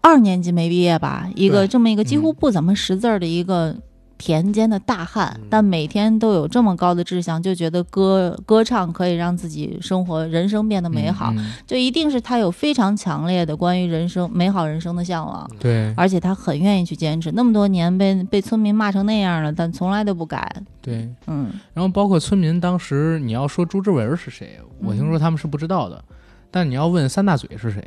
[0.00, 3.74] 二年级没毕业吧，一个这么一个几乎嗯不怎么识字儿的一个
[4.18, 5.46] 田间的大汉，嗯。
[5.50, 15.50] 但每天都有这么高的志向，就觉得歌歌唱可以让自己生活人生变得美好，嗯就一定是他有非常强烈的关于人生美好人生的向往。
[15.58, 15.92] 对。
[15.96, 20.50] 而且他很愿意去坚持，那么多年被被村民骂成那样了，但从来都不改。
[20.80, 21.08] 对。
[21.26, 26.02] 嗯，然后包括村民当时，你要说朱之文是谁，我听说他们是不知道的，
[26.50, 27.82] 但你要问三大嘴是谁，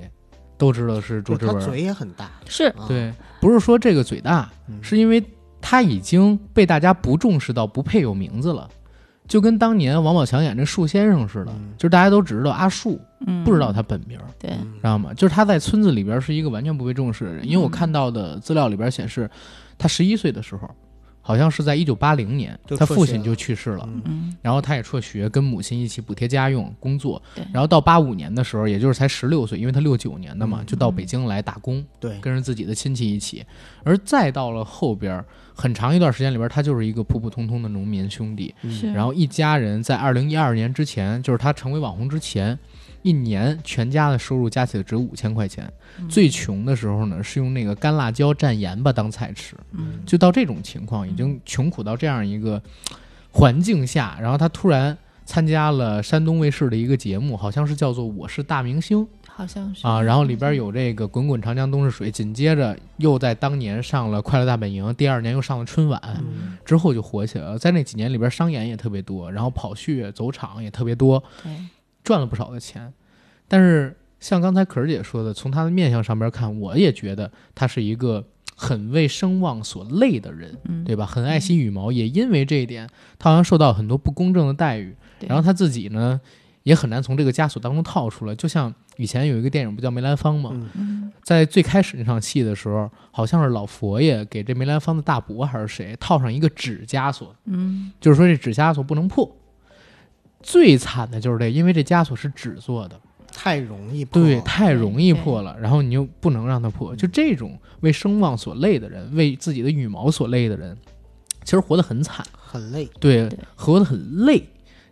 [0.58, 1.60] 都知道是朱之文。
[1.60, 2.66] 他嘴也很大，是。
[2.66, 4.78] 啊，对，不是说这个嘴大，嗯。
[4.82, 5.24] 是因为
[5.62, 8.70] 他已经被大家不重视到不配有名字了，
[9.28, 11.74] 就跟当年王宝强演这树先生似的，嗯。
[11.78, 15.14] 就是大家都只知道阿树，嗯，不知道他本名，对，嗯知道吗？
[15.14, 17.72] 就是他在村子里边是一个完全不被重视的人，因为我嗯。
[17.72, 19.30] 看到的资料里边显示，
[19.78, 20.70] 他十一岁的时候，
[21.30, 23.88] 好像是在一九八零年，他父亲就去世了。
[24.42, 27.46] 然后他也辍学，跟母亲一起补贴家用工作对。
[27.54, 33.46] 然后到八五年的时候，也就是才十六岁，因为他六九年的嘛，嗯就到北京来打工，对，跟着自己的亲戚一起。
[33.84, 38.56] 而再到了后边很长一段时间里边，他就是一个普普通通的农民兄弟。
[38.92, 42.58] 然后一家人在二零一二年之前，就是他成为网红之前，
[43.02, 45.72] 一年全家的收入加起来只有五千块钱。
[46.00, 46.08] 嗯。
[46.10, 49.56] 最穷的时候呢，是用那个干辣椒蘸盐巴当菜吃。
[49.72, 50.00] 嗯。
[50.06, 52.62] 就到这种情况，已经穷苦到这样一个
[53.32, 59.86] 环境下，然后他突然参加了山东卫视的一个节目，好像是叫做《我是大明星好像》是。
[59.86, 66.58] 啊，然后里边有这个“滚滚长江东逝水”，紧接着又在当年上了《快乐大本营》，第二年又上了春晚，嗯。
[66.66, 67.58] 之后就火起来了。
[67.58, 71.56] 在那几年里边，商演也特别多，然后跑穴走场也特别多，对，
[72.04, 72.94] 赚了不少的钱。
[73.48, 78.24] 但是像刚才可儿姐说的，从他的面相上边看，我也觉得他是一个
[78.56, 80.58] 很为声望所累的人。
[80.66, 81.06] 嗯，对吧？
[81.06, 84.96] 很爱惜羽毛，也因为这一点，他好像受到很多不公正的待遇。
[85.28, 86.20] 然后他自己呢，
[86.64, 88.36] 也很难从这个枷锁当中套出来。
[88.36, 90.52] 就像以前有一个电影不叫梅兰芳吗？
[91.24, 99.30] 在最开始那场戏的时候，好像是老佛爷给这梅兰芳的大伯还是谁套上一个纸枷锁，嗯就是说这纸枷锁不能破。
[100.42, 103.00] 最惨的就是这，因为这枷锁是纸做的，
[103.32, 106.96] 太容易破，对，太容易破了，然后你又不能让它破。
[106.96, 110.78] 就这种为声望所累的人，为自己的羽毛所累的人，
[111.44, 112.26] 其实活得很惨。
[112.52, 114.44] 很累，对对，活得很累。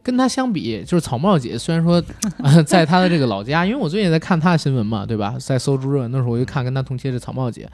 [0.04, 2.02] 跟他相比，就是草帽姐，虽然说、
[2.44, 5.36] 呃在她的这个老家，因为我最近也在看她的新闻嘛，对吧？
[5.40, 7.70] 在搜朱热文的时候，我就看跟她同期的草帽姐，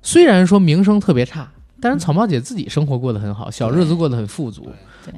[0.00, 1.50] 虽然说名声特别差，
[1.84, 4.66] 但是草帽姐自己生活过得很好，小日子过得很富足。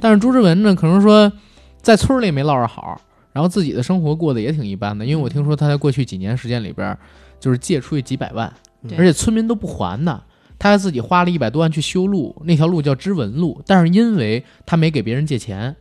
[0.00, 1.32] 但是朱之文呢，可能说
[1.80, 3.00] 在村里没落着好，
[3.32, 5.06] 然后自己的生活过得也挺一般的。
[5.06, 6.98] 因为我听说他在过去几年时间里边，
[7.38, 8.52] 就是借出去几百万，
[8.98, 10.20] 而且村民都不还呢。
[10.58, 15.76] 他还自己花了一百多万去修路，那条路叫知文路，但是因为他没给别人借钱，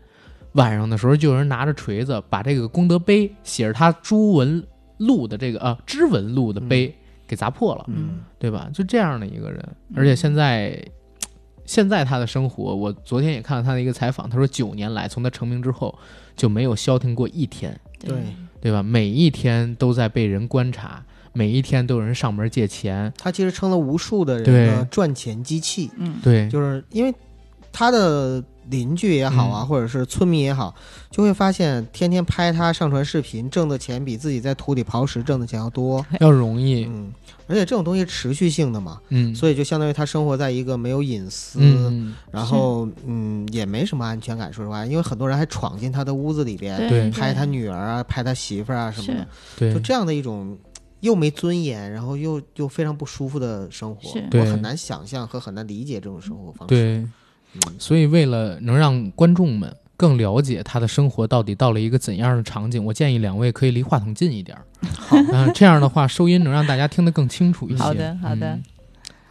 [0.52, 4.64] 晚上的时候就有人拿着锤子把这个功德碑写着他朱文
[4.98, 6.96] 路的这个啊知文路的碑
[7.28, 8.22] 给砸破了，嗯。
[8.40, 8.70] 对吧？
[8.74, 9.64] 就这样的一个人，
[9.96, 10.80] 而且现在。
[11.68, 15.98] 现在他的生活，我昨天也看了他的一个采访，他说九年来，从他成名之后
[16.36, 18.14] 就没有消停过一天，对。
[18.62, 18.72] 对。
[18.72, 18.84] 吧？
[18.84, 26.18] 每一天都在被人观察，每一天都有人上门借钱，他其实成了无数的人的赚钱机器，嗯。
[26.22, 27.12] 对，就是因为
[27.72, 29.68] 他的邻居也好啊，嗯。
[29.68, 30.74] 或者是村民也好，
[31.10, 36.06] 就会发现天天拍他上传视频，挣的钱比自己在土里刨食挣的钱要多。
[36.20, 37.14] 要容易，嗯，
[37.48, 44.52] 而且这种东西持续性的嘛，嗯，所以就相当于他生活在一个没有隐私，嗯，然后嗯也没什么安全感。
[44.52, 49.74] 说实话，因为很多人还闯进他的屋子里边对拍他女儿啊，拍他媳妇儿啊什么的，对。
[49.74, 50.58] 就，这样的一种。
[51.02, 54.10] 又没尊严，然后又又非常不舒服的生活。
[54.10, 56.74] 是，我很难想象和很难理解这种生活方式。
[56.74, 57.14] 对，嗯，
[57.78, 64.64] 所以为了能让观众们更了解他的生活到底到了一个怎样的场景，我建议两位可以离话筒近一点儿，
[64.98, 67.84] 好，啊，这样的话收音能让大家听得更清楚一些。
[67.84, 68.48] 好的好的。
[68.56, 68.64] 嗯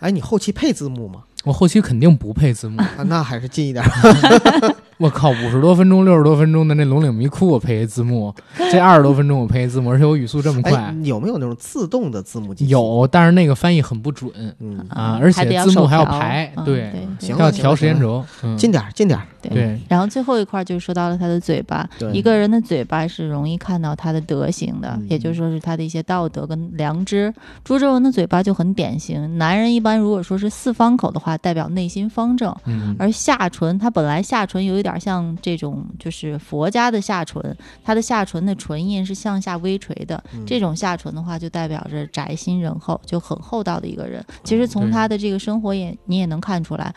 [0.00, 1.22] 哎，你后期配字幕吗？
[1.44, 3.82] 我后期肯定不配字幕，啊，那还是近一点。
[4.98, 8.34] 我靠，五十多分钟、六十多分钟的那龙岭迷窟我配一字幕，
[8.70, 10.72] 这二十多分钟我配一字幕，而且我语速这么快。
[10.72, 14.30] 哎，，有没有那种自动的字幕机？，有，但是那个翻译很不准
[14.60, 16.92] 嗯，啊，而且字幕还要排对
[17.38, 19.26] 要调时间轴，嗯，近点儿，近点儿。
[19.42, 25.06] 对对，然后最后一块就说到了他的嘴巴，一个人的嘴巴是容易看到他的德行的，嗯。
[25.10, 27.32] 也就是说是他的一些道德跟良知。
[27.62, 32.54] 朱之文的嘴巴就很典型，男人一般如果说是四方口的话，代表内心方正。
[32.64, 37.42] 嗯，而下唇，他本来下唇有一点像这种，就是佛家的下唇，
[37.82, 40.22] 他的下唇的唇印是向下微垂的。
[40.32, 44.24] 嗯这种下唇的话，就代表着宅心仁厚，就很厚道的一个人。
[44.44, 46.94] 其实从他的这个生活也你也能看出来，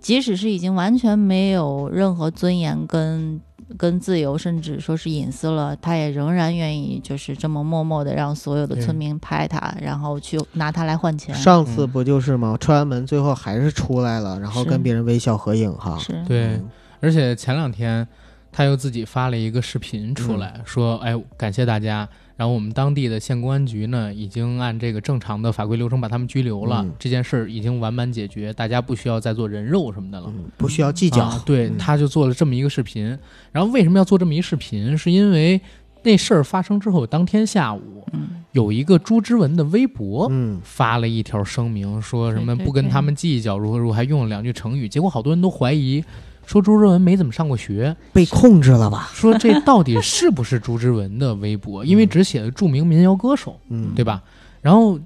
[0.00, 3.40] 即使是已经完全没有任何尊严跟
[3.78, 11.32] 跟自由，甚至说是隐私了，他也仍然愿意就是这么默默的让所有的村民拍他，然后去拿他来换钱。
[11.34, 12.56] 上次不就是吗？
[12.58, 15.96] 踹完门最后还是出来了，然后跟别人微笑合影哈。
[16.00, 16.68] 是，对，嗯
[17.00, 18.06] 而且前两天
[18.52, 30.32] 他又自己发了一个视频出来，说：“哎，感谢大家。”然后我们当地的县公安局呢，已经按这个正常的法规流程把他们拘留了，嗯这件事儿已经完满解决，大家不需要再做人肉什么的了。
[30.34, 31.24] 嗯，不需要计较。
[31.24, 33.16] 啊对，嗯他就做了这么一个视频。
[33.52, 34.96] 然后为什么要做这么一视频？
[34.96, 35.60] 是因为
[36.02, 40.26] 那事儿发生之后，当天下午嗯，有一个朱之文的微博。
[40.30, 44.88] 嗯，发了一条声明，说什么不跟他们计较，如何如何，还用了两句成语。
[44.88, 46.02] 结果好多人都怀疑，
[46.50, 49.08] 说朱之文没怎么上过学，被控制了吧？
[49.14, 51.84] 说这到底是不是朱之文的微博？
[51.86, 54.20] 因为只写了著名民谣歌手，嗯，对吧？
[54.60, 54.98] 然后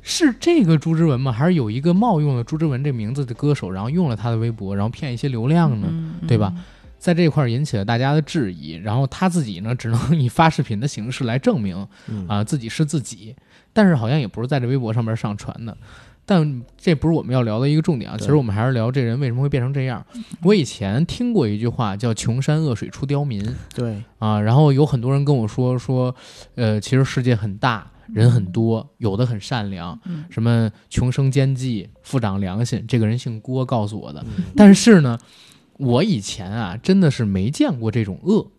[0.00, 1.32] 是这个朱之文吗？
[1.32, 5.88] 还是有一个冒用了朱之文这名字的歌手，然后用了他的微博，然后骗一些流量呢？
[5.90, 6.54] 嗯对吧？
[7.00, 13.34] 在这块儿引起了大家的质疑，然后他自己呢，只能 以发视频的形式来证明嗯啊、自己是自己，
[13.72, 15.76] 但是好像也不是在这微博上面上传的。
[16.28, 20.04] 但这不是我们要聊的一个重点啊，其实我们还是聊这人为什么会变成这样。
[20.42, 26.12] 我以前听过一句话叫“穷山恶水出刁民”，对，啊，然后有很多人跟我说说，
[26.56, 32.84] 呃，其实世界很大，人很多，有的很善良，嗯什么穷生奸计，富长良心。
[32.88, 34.20] 这个人姓郭，告诉我的。
[34.36, 35.16] 嗯但是呢，
[35.78, 38.50] 我以前啊，真的是没见过这种恶，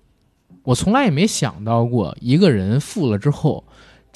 [0.64, 3.66] 我从来也没想到过一个人富了之后。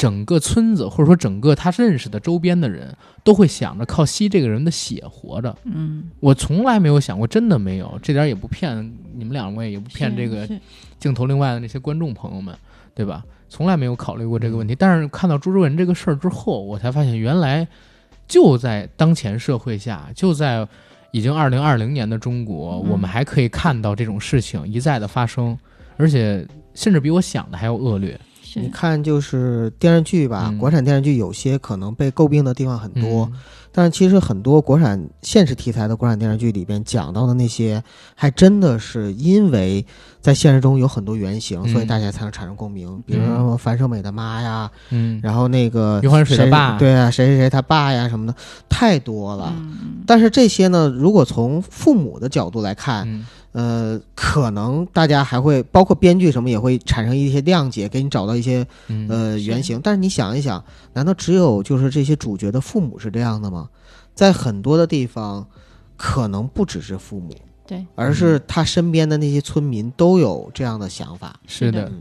[0.01, 2.91] 整个村子，或者说整个他认识的周边的人，
[3.23, 5.55] 都会想着靠吸这个人的血活着。
[5.65, 10.49] 嗯，我从来没有想过，真的没有，这点也不骗你们两位，也不骗这个
[10.97, 12.55] 镜头另外的那些观众朋友们，
[12.95, 13.23] 对吧？
[13.47, 14.73] 从来没有考虑过这个问题。
[14.73, 17.67] 但是看到朱之文这个事儿之后，我才发现原来
[18.27, 20.67] 就在当前社会下，就在
[21.11, 25.55] 已经二零二零年的中国，嗯我们还可以看到这种事情一再的发生，
[25.95, 28.19] 而且甚至比我想的还要恶劣。
[28.53, 28.59] 是。
[28.59, 30.57] 你看，就是电视剧吧，嗯。
[30.57, 33.33] 国产电视剧有些可能被诟病的地方很多，嗯。
[33.73, 37.81] 但是其实很多国产现实题材的国产电视剧里边讲到的那些，
[38.15, 39.85] 还真的是因为
[40.19, 41.71] 在现实中有很多原型，嗯。
[41.71, 43.01] 所以大家才能产生共鸣。
[43.05, 46.77] 比如说樊胜美的妈呀，嗯，然后那个余欢水的爸。
[46.77, 48.35] 对啊，谁谁谁他爸呀什么的，
[48.67, 49.53] 太多了。
[49.57, 50.03] 嗯。
[50.05, 59.79] 但是这些呢，如果从父母的角度来看，嗯呃，可能大家还会包括编剧什么也会产生一些谅解，给你找到一些嗯呃原型。
[59.83, 63.69] 但是你想一想，难道只有就是这些主角的父母是这样的吗？
[64.13, 65.45] 在很多的地方，
[65.97, 67.35] 可能不只是父母，
[67.65, 71.39] 对，而是他身边的那些村民都有这样的想法。
[71.47, 71.91] 是的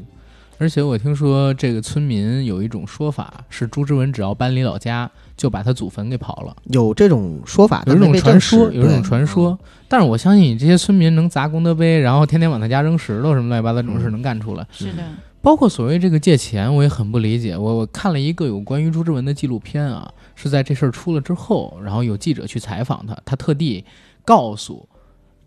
[0.59, 5.11] 而且我听说这个村民有一种说法是，朱之文只要搬离老家，
[5.41, 6.55] 就把他祖坟给刨了。
[6.65, 14.67] 有这种说法，有这种传说，有这种传说，但是我相信你这些村民能砸功德碑，然后天天往他家扔石头什么乱七八糟这种事嗯能干出来。
[14.71, 15.03] 是的，
[15.41, 17.57] 包括所谓这个借钱，我也很不理解。
[17.57, 23.83] 我我看了一个有关于朱之文的纪录片啊，是在这事儿出了之后，然后有记者去采访他，他特地
[24.27, 24.87] 告诉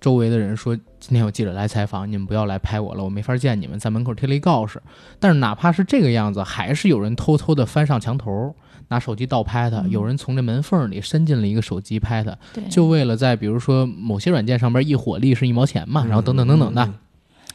[0.01, 4.81] 周围的人说，今天有记者来采访，你们不要来拍我了，我没法见你们，在门口贴了一告示。
[5.19, 8.55] 但是哪怕是这个样子，还是有人偷偷的翻上墙头。
[8.89, 12.37] 拿手机倒拍他，嗯有人从这门缝里伸进了一个手机拍他，
[12.69, 16.93] 就为了在比如说某些软件上边一火力是一毛钱嘛，然后等等等等的，嗯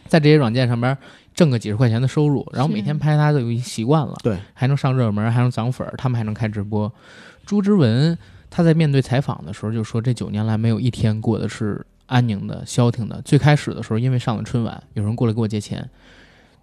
[0.08, 0.96] 在这些软件上边
[1.34, 6.90] 挣个几十块钱的收入，然后每天拍他都已经习惯了，对，还能上热门，还能涨粉，他们还能开直播。
[7.44, 8.16] 朱之文
[8.48, 13.20] 他在面对采访的时候就说，这九年来没有一天过的是安宁的、消停的。
[13.22, 15.90] 最开始的时候，因为上了春晚，有人过来给我借钱，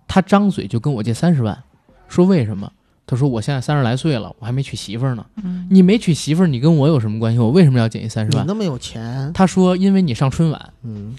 [0.08, 1.64] 他张嘴就跟我借三十万，
[2.08, 2.72] 说为什么？
[3.08, 5.24] 他说：“我现在三十来岁了，我还没娶媳妇儿呢。
[5.44, 7.40] 嗯你没娶媳妇儿，你跟我有什么关系？
[7.40, 11.16] 我为什么要减一三十万？”你那么有钱，他说：“因为你上春晚，嗯，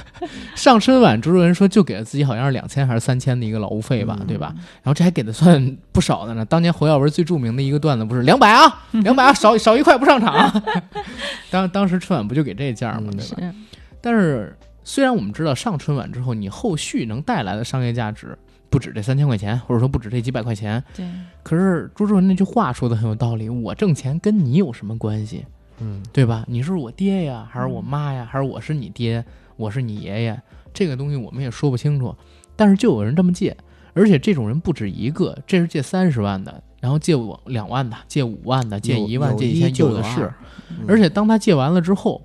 [0.56, 4.52] 上春晚，朱之文说就给了自己好像是两千还是三千的一个劳务费吧，嗯对吧？
[4.82, 6.44] 然后这还给的算不少的呢。
[6.44, 10.62] 当年侯耀文最著名的一个段子不是两百啊，两百啊，少少一块不上场啊。
[11.50, 13.10] 当当时春晚不就给这价吗？
[13.12, 13.36] 嗯对吧？
[13.40, 13.54] 是
[14.00, 18.36] 但是虽然我们知道上春晚之后，你后续能带来的商业价值
[18.76, 21.06] 不止这三千块钱，或者说不止这几百块钱，对，
[21.42, 25.46] 可是朱之文那句话说的很有道理，我挣钱跟你有什么关系？
[25.80, 26.44] 嗯，对吧？
[26.46, 29.24] 你是我爹呀，还是我妈呀，还是我是你爹，
[29.56, 30.38] 我是你爷爷？
[30.74, 32.14] 这个东西我们也说不清楚，
[32.54, 33.56] 但是就有人这么借，
[33.94, 40.30] 而且这种人不止一个，这是借三十万的，然后借我两万的，借五万的，借有一万，有借一千，有有的是
[40.86, 42.22] 而且当他借完了之后，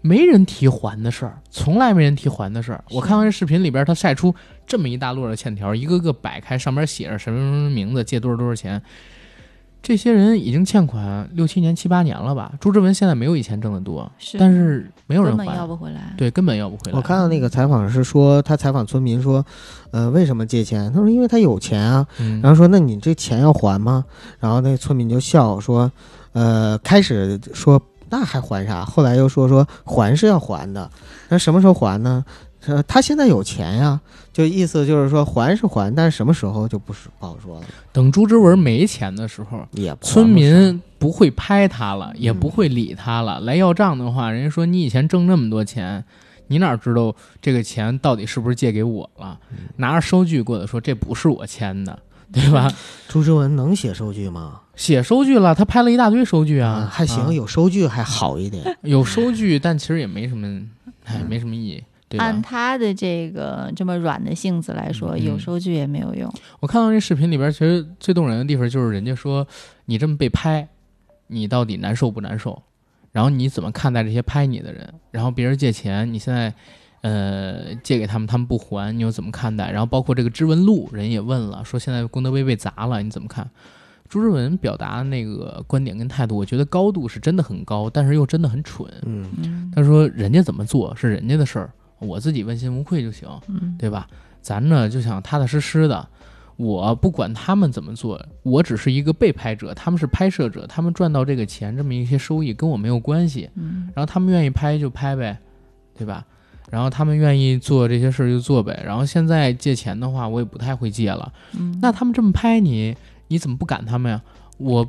[0.00, 2.84] 没人提还的事儿，从来没人提还的事儿。
[2.90, 4.32] 我看完这视频里边，他晒出
[4.66, 8.82] 这么一大摞的欠条，一个个摆开，上面写着什么什么什么名字，借多少多少钱。
[9.82, 12.52] 这些人已经欠款六七年、七八年了吧？
[12.58, 16.12] 朱之文现在没有以前挣得多，是但是没有人根本要还，不回来。
[16.16, 16.96] 对，根本要不回来。
[16.96, 19.46] 我看到那个采访是说，他采访村民说，
[19.92, 20.92] 呃，为什么借钱？
[20.92, 22.04] 他说因为他有钱啊。
[22.18, 24.04] 嗯，然后说那你这钱要还吗？
[24.40, 25.92] 然后那村民就笑说，
[26.32, 28.84] 呃，开始说那还还啥？
[28.84, 30.90] 后来又说说还是要还的，
[31.28, 32.24] 那什么时候还呢？
[32.66, 34.00] 呃，他现在有钱呀，
[34.32, 43.40] 就意思就是说还是还，但是什么时候就不是不好说了，等朱之文没钱的时候，也不村民不会拍他了，也嗯不会理他了。
[43.40, 46.04] 来要账的话，人家说你以前挣那么多钱，
[46.48, 49.38] 你哪知道这个钱到底是不是借给我了？
[49.50, 51.98] 嗯拿着收据过来说这不是我签的，
[52.32, 52.72] 对吧？
[53.08, 54.60] 朱之文能写收据吗？
[54.74, 58.76] 写收据了，他拍了一大堆收据啊，嗯还行，啊有收据还好一点。
[58.82, 60.62] 有收据，但其实也没什么，
[61.04, 61.84] 哎，没什么意义，对
[62.18, 62.40] 按？
[62.42, 66.32] 他的这个这么软的性子来说，嗯有收据也没有用。
[66.60, 69.46] 我看到这视频里边，其实最动人的地方就是人家说
[69.86, 70.68] 你这么被拍，
[71.28, 72.62] 你到底难受不难受？
[73.12, 74.92] 然后你怎么看待这些拍你的人？
[75.10, 76.52] 然后别人借钱，你现在
[77.00, 79.70] 呃借给他们，他们不还，你又怎么看待？
[79.70, 83.48] 然后包括这个知文录，人也问了，说现在功德碑被砸了，你怎么看？
[84.08, 88.88] 朱之文表达的那个观点跟态度，我觉得高度是真的很高，但是又真的很蠢。
[89.04, 93.28] 嗯，嗯他说人家怎么做是人家的事儿，我自己问心无愧就行。
[93.48, 94.06] 嗯对吧？
[94.40, 96.08] 咱呢就想踏踏实实的，
[96.56, 105.36] 我不管他们怎么做，我只是一个被拍者，他们是拍摄者，他们赚到这个钱这么一些收益跟我没有关系，嗯然后他们愿意拍就拍呗，
[105.98, 106.24] 对吧？
[106.70, 108.82] 然后他们愿意做这些事儿就做呗。
[108.84, 111.32] 然后现在借钱的话，我也不太会借了。
[111.58, 112.96] 嗯，那他们这么拍你，
[113.28, 114.22] 你怎么不赶他们呀？
[114.58, 114.86] 我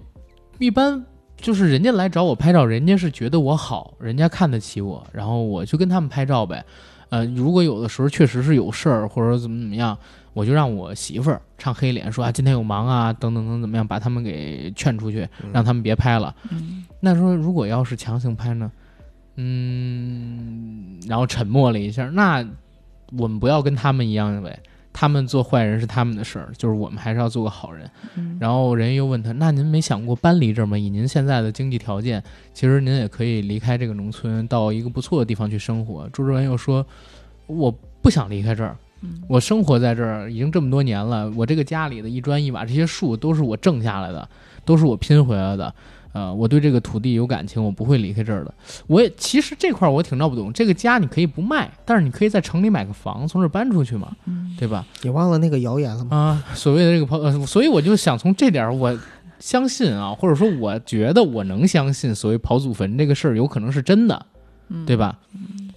[0.60, 1.03] 一般
[1.36, 6.64] 就是人家来找我拍照，人家是觉得我好，人家看得起我，然后我就跟他们拍照呗。
[7.10, 9.97] 呃，如果有的时候确实是有事儿或者怎么怎么样，
[10.34, 16.36] 我就让我媳妇儿唱黑脸说啊，今天有忙啊，等等等怎么样，把他们给劝出去，让他们别拍了。
[16.51, 18.72] 嗯那说如果要是强行拍呢，
[19.36, 22.43] 嗯，然后沉默了一下，那
[23.18, 24.60] 我们不要跟他们一样呗。
[24.99, 27.87] 他们做坏人是他们的事儿，就是我们还是要做个好人。
[28.15, 30.75] 嗯然后人又问他：“那您没想过搬离这儿吗？
[30.75, 36.83] 以您现在的经济条件，其实您也可以离开这个农村，到一个不错的地方去生活。”朱之文又说
[37.45, 37.71] ：“我
[38.01, 44.27] 不想离开这儿，嗯我生活在这儿已经这么多年了，我这个家里的一砖一瓦，这些树都是我挣下来的，
[44.65, 45.71] 都是我拼回来的。
[46.18, 48.51] 呃，我对这个土地有感情，我不会离开这儿的。
[48.88, 54.84] 我也其实这块儿我挺闹不懂，这个家你可以不卖，但是你可以在城里买个房，从这儿搬出去嘛，嗯对吧？
[55.03, 56.18] 你忘了那个谣言了吗？
[56.18, 58.97] 啊，所谓的这个朋，呃，所以我就想从这点儿，我
[59.38, 64.26] 相信啊，或者说我觉得我能相信，所谓刨祖坟这个事儿有可能是真的，
[64.70, 65.20] 嗯对吧？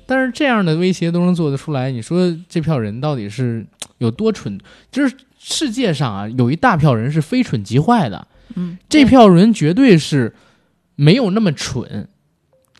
[0.06, 3.66] 但是这样的威胁都能做得出来，你说这票人到底是
[3.98, 4.58] 有多蠢？
[4.90, 10.34] 就是世界上啊，有一大票人是非蠢即坏的，嗯，这票人绝对是
[10.96, 12.08] 没有那么蠢，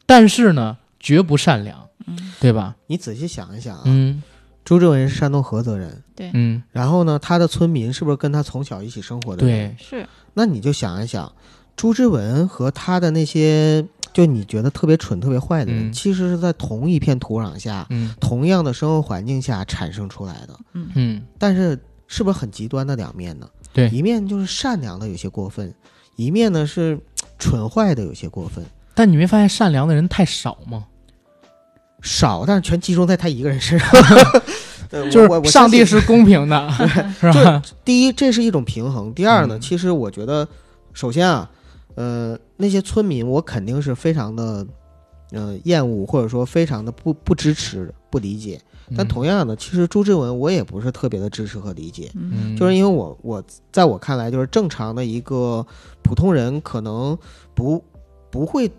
[0.06, 2.16] 但是呢，绝不善良，嗯。
[2.40, 2.76] 对吧？
[2.86, 4.22] 你仔细想一想啊，嗯。
[4.62, 6.30] 朱之文是山东菏泽人，对。
[6.34, 9.74] 嗯，然后呢，他的村民是不是跟他从小一起生活的人？
[9.76, 10.06] 对，是。
[10.34, 11.32] 那你就想一想，
[11.74, 15.92] 朱之文和他的那些就你觉得特别蠢、特别坏的人，嗯。
[15.92, 18.14] 其实是在同一片土壤下、嗯。
[18.20, 20.58] 同样的生活环境下产生出来的。
[20.74, 23.48] 嗯，但是，是不是很极端的两面呢？
[23.72, 25.74] 对一面就是善良的有些过分，
[26.16, 26.98] 一面呢是
[27.38, 28.64] 蠢坏的有些过分。
[28.94, 30.86] 但你没发现善良的人太少吗？
[32.02, 33.88] 少，但是全集中在他一个人身上。
[34.90, 36.68] 对就是上帝是公平的，
[37.20, 37.62] 是吧？
[37.84, 40.48] 第一，这是一种平衡；第二呢，嗯其实我觉得，
[40.92, 41.48] 首先啊，
[41.94, 44.66] 呃，那些村民我肯定是非常的，
[45.30, 48.60] 呃，厌恶或者说非常的不不支持、不理解。
[48.96, 52.54] 但同样的，其实朱之文我也不是特别的支持和理解，嗯。
[52.54, 55.64] 嗯，就是因为我我在我看来，就是正常的一个
[56.02, 57.16] 普通人可能
[57.54, 57.82] 不
[58.30, 58.70] 不会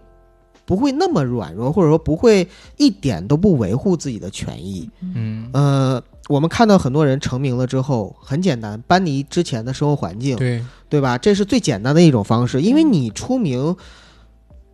[0.66, 2.48] 不会那么软弱，或者说不会
[2.78, 4.90] 一点都不维护自己的权益。
[5.02, 11.18] 嗯，呃，我们看到很多人成名了之后，很简单，搬离之前的生活环境，对，对吧？
[11.18, 13.76] 这是最简单的一种方式，因为你出名。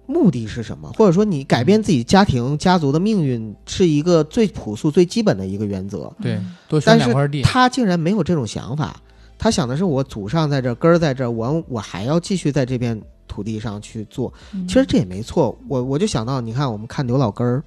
[0.08, 0.92] 目的是什么？
[0.94, 6.12] 或者说，你改变自己家庭、家族的命运，是一个最朴素、最基本的一个原则。
[6.22, 9.00] 对，多选但是两块地，他竟然没有这种想法，
[9.38, 14.34] 他想的是我祖上在这儿，根儿在这儿，我我还要继续在这片土地上去做。
[14.54, 17.62] 嗯其实这也没错，我我就想到，你看我们看刘老根儿，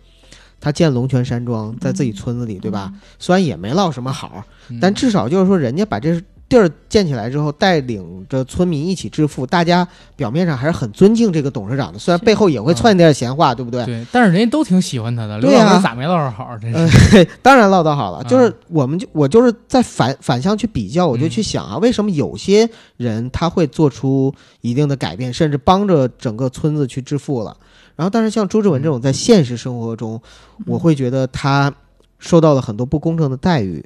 [0.59, 2.93] 他建龙泉山庄在自己村子里，对吧？？
[3.18, 6.20] 虽然也没落什么好，嗯但至少就是说，人家把这
[6.51, 9.86] 地儿建起来之后，带领着村民一起致富，大家
[10.16, 13.84] 表面上还是很尊敬这个董事长的，虽然背后也会窜点闲话，对不对？
[13.86, 15.38] 对，但是人家都挺喜欢他的。
[15.38, 16.59] 刘对啊老根咋没落着好？
[16.59, 27.57] 真呃是， 当然唠叨好了，嗯就是我们就我就是在反反向去比较，我就嗯去想啊，为什么有些人他会做出一定的改变，甚至帮着整个村子去致富了。
[27.94, 30.20] 然后，但是像朱之文这种在现实生活中，
[30.66, 31.72] 我会觉得他
[32.18, 33.84] 受到了很多不公正的待遇。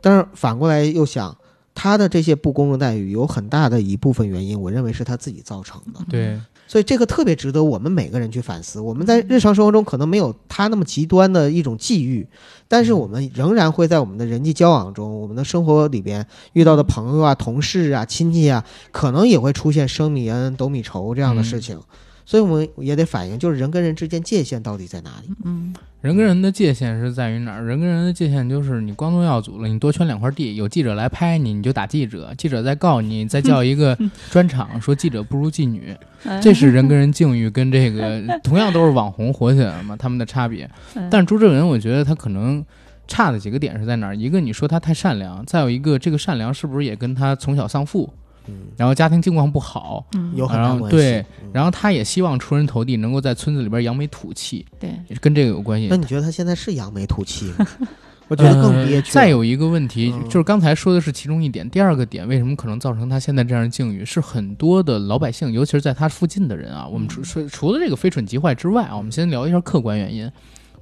[0.00, 1.36] 但是反过来又想，
[1.80, 6.00] 他的这些不公正待遇有很大的一部分原因，我认为是他自己造成的。
[6.10, 8.80] 对，所以这个特别值得我们每个人去反思。
[8.80, 12.26] 我们在日常生活中可能没有他那么极端的一种际遇，
[12.66, 21.80] 但是我们仍然会在我们的人际交往中、我们的生活里边遇到的朋友啊、同事啊、亲戚啊，可能也会出现生米恩、斗米仇这样的事情。
[22.28, 25.34] 所以我们也得反映，就是人跟人之间界限到底在哪里？
[25.46, 27.64] 嗯人跟人的界限是在于哪儿？
[27.64, 33.96] 人跟人的界限就是你光宗耀祖了，你多圈两块地，有记者来拍你，你就打记者；记者再告你，再叫一个
[34.30, 40.70] 专场说记者不如妓女，嗯 这是人跟人境遇跟这个 同样都是网红火起来了嘛，他们的差别。
[40.96, 42.62] 嗯但朱之文，我觉得他可能
[43.06, 44.14] 差的几个点是在哪儿？
[44.14, 48.12] 一个你说他太善良，再有一个这个善良是不是也跟他从小丧父，
[48.48, 50.96] 嗯，然后家庭境况不好，嗯有很大关系。
[50.96, 55.96] 对嗯然后他也希望出人头地，能够在村子里边扬眉吐气，对也是跟这个有关系那。
[55.96, 57.66] 你觉得他现在是扬眉吐气吗？
[58.28, 59.08] 我觉得更憋屈。
[59.08, 59.12] 呃。
[59.14, 70.30] 再有一个问题，嗯就是刚才说的是其中一点，第二个点为什么可能造成他现在这样的境遇，是很多的老百姓，尤其是在他附近的人啊，我们除除除了这个非蠢即坏之外啊，我们先聊一下客观原因，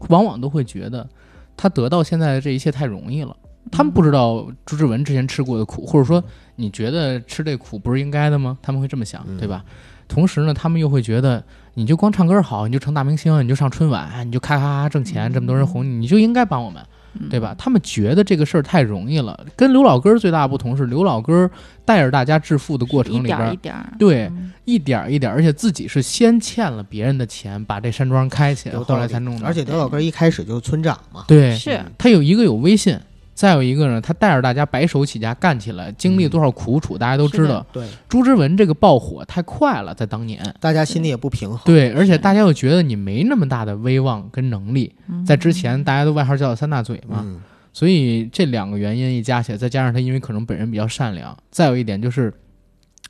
[0.08, 1.08] 往往都会觉得
[1.56, 3.36] 他得到现在的这一切太容易了。
[3.70, 6.22] 他们不知道朱之文之前吃过的苦，或者说
[6.56, 8.56] 你觉得吃这苦不是应该的吗？
[8.62, 9.64] 他们会这么想，嗯对吧？
[10.08, 11.42] 同时呢，他们又会觉得，
[11.74, 16.80] 你就光唱歌好，你就成大明星，你就上春晚，你就咔咔咔挣钱，这么多人哄你，你就应该帮我们，
[17.28, 17.52] 对吧？
[17.58, 19.44] 他们觉得这个事儿太容易了。
[19.56, 21.50] 跟刘老根儿最大的不同是，刘老根儿
[21.84, 29.44] 带着大家致富的过程里边儿，点一点，对嗯一点儿一点儿，而且自己是先欠了别人的钱，把这山庄开起来，后来才弄的。
[29.44, 32.96] 而且刘老根一开始就是村长嘛，对，是他有一个有微信，
[33.36, 37.64] 再有一个呢，他带着大家白手起家干起来，经历多少苦楚，大家都知道。
[37.70, 40.42] 对，朱之文这个爆火太快了，在当年。
[40.58, 41.60] 大家心里也不平衡。
[41.66, 47.42] 对，而且大家又觉得你没那么大的威望跟能力，嗯在之前大家都外号叫三大嘴嘛，嗯，
[47.74, 52.32] 所以这两个原因一加起来，再加上他因为可能本人比较善良，再有一点就是，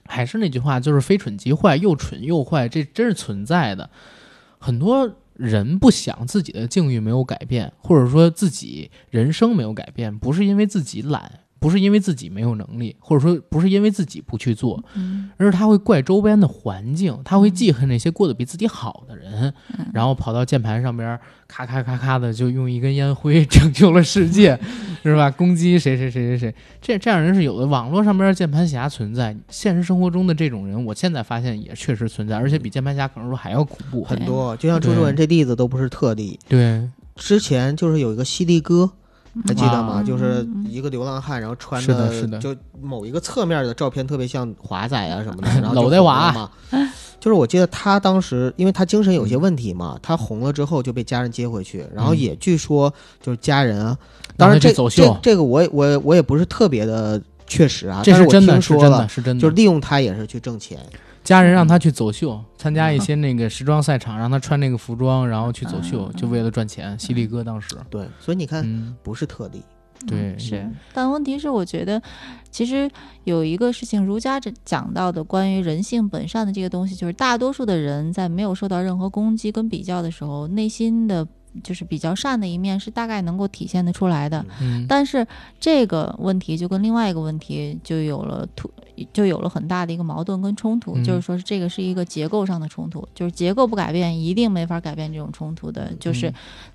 [0.07, 3.89] 还是那句话，就是非蠢即坏，又蠢又坏，这真是存在的。
[4.59, 24.59] 很多人不想自己的境遇没有改变，或者说自己人生没有改变，不是因为自己懒，不是因为自己没有能力，或者说不是因为自己不去做，嗯而是他会怪周边的环境，他会记恨那些过得比自己好的人，嗯然后跑到键盘上边咔咔咔咔的就用一根烟灰拯救了世界，
[25.03, 25.31] 是吧？
[25.31, 27.67] 攻击谁谁谁谁谁，这这样人是有的。
[27.67, 34.05] 网络上边键盘侠存在，现实生活中的这种人，我现在发现也确实存在，而且比键盘侠可能说还要恐怖。
[34.05, 36.39] 很多，就像朱之文这例子都不是特例。
[36.49, 38.91] 对，之前就是有一个犀利哥，
[39.47, 40.01] 还记得吗？
[40.01, 46.51] 啊就是一个流浪汉，然后穿是的是的就某一个侧面的照片特别像华仔啊什么的， 然后就搂带娃嘛。
[47.19, 53.99] 就是我记得他当时，因为他精神有些问题嘛，他红了之后就被家人接回去，然后嗯也据说就是家人啊，
[54.37, 59.41] 当然这这这个我也我也我也不是特别的确实啊，这但是我真的，是听说了，真的是真的。
[59.41, 60.79] 就是利用他也是去挣钱。
[61.27, 66.97] 家人让他去走秀，参加一些那个时装赛场，让他穿那个服装，然后去走秀，就为了赚钱。
[67.01, 69.61] 犀利哥当时，对，所以你看，嗯，不是特例。
[70.07, 72.01] 对，是，但问题是，我觉得
[72.53, 72.89] 其实
[73.25, 81.27] 有一个事情，儒家这讲到的关于人性本善的这个东西，就是大多数的人在没有受到任何攻击跟比较的时候，内心的
[81.63, 84.45] 就是比较善的一面是大概能够体现得出来的。
[84.61, 85.27] 嗯，但是
[85.59, 88.71] 这个问题就跟另外一个问题就有了突，
[89.13, 96.35] 就有了很大的一个矛盾跟冲突，嗯就是说这个是一个结构上的冲突，就是结构不改变，一定没法改变这种冲突的，就是嗯。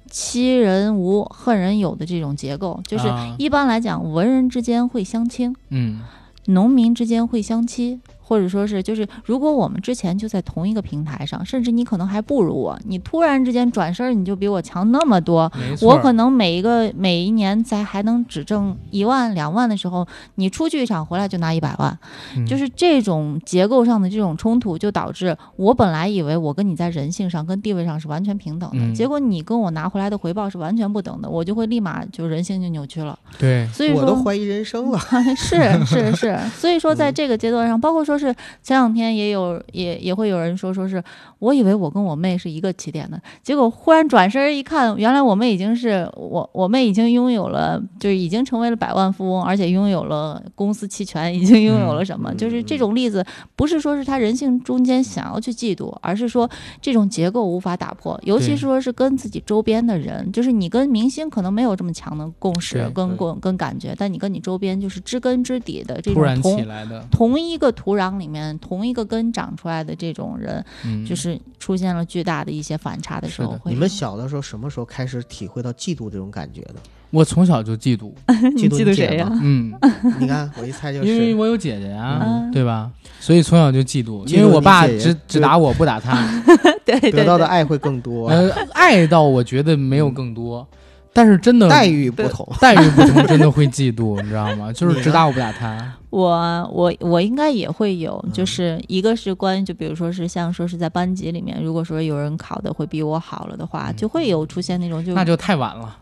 [0.09, 3.33] 欺人无恨人有的这种结构，就是啊。
[3.39, 6.01] 一般来讲，文人之间会相亲，嗯。
[6.47, 8.01] 农民之间会相欺，
[8.31, 21.99] 或者说是就是，如果我们之前就在同一个平台上，甚至你可能还不如我，你突然之间转身你就比我强那么多，没错，我可能每一个每一年在还能只挣一万两万的时候，你出去一场回来就拿一百万，
[22.37, 33.19] 嗯就是这种结构上的这种冲突，就导致我本来以为我跟你在人性上跟地位上是完全平等的，嗯结果你跟我拿回来的回报是完全不等的，我就会立马就人性就扭曲了。
[33.37, 34.97] 对，所以说，我都怀疑人生了。
[35.35, 41.03] 是是是， 所以说在嗯这个阶段上，包括说是前两天也有也也会有人说，说是
[41.39, 52.31] 我以为我跟我妹是一个起点的，结果忽然转身一看，原来我们已经是我我妹已经拥有了，就是已经成为了百万富翁，而且拥有了公司期权，已经拥有了什么？
[52.31, 56.49] 嗯就是这种例子，不是说是他人性中间想要去嫉妒，而是说
[56.79, 76.75] 这种结构无法打破，尤其是说是跟自己周边的人，就是你跟明星可能没有这么强的共识跟共跟感觉，但你跟你周边就是知根知底的这种同同一个土壤里面同一个根长出来的这种人，嗯，就是出现了巨大的一些反差的时候你们小的时候什么时候开始体会到嫉妒这种感觉的？
[77.09, 78.13] 我从小就嫉妒，
[78.55, 79.27] 嫉妒嫉妒谁呀？
[79.41, 79.73] 嗯，
[80.17, 81.35] 你看，我一猜就是因为。
[81.35, 82.89] 我有姐姐呀，嗯对吧？
[83.19, 86.15] 所以从小就嫉妒，嫉妒因为我爸只只打我不打他，
[86.85, 90.65] 对对得到的爱会更多，呃，爱到我觉得没有更多，
[91.11, 92.47] 但是真的待遇不同。
[92.61, 94.71] 待遇不同，真的会嫉妒，你知道吗？
[94.71, 105.97] 就是只打我不打他，我我我应该也会有，嗯就是一个是关于，就比如说是像说是在班级里面，如果说有人考的会比我好了的话，就会有出现那种就那就太晚了。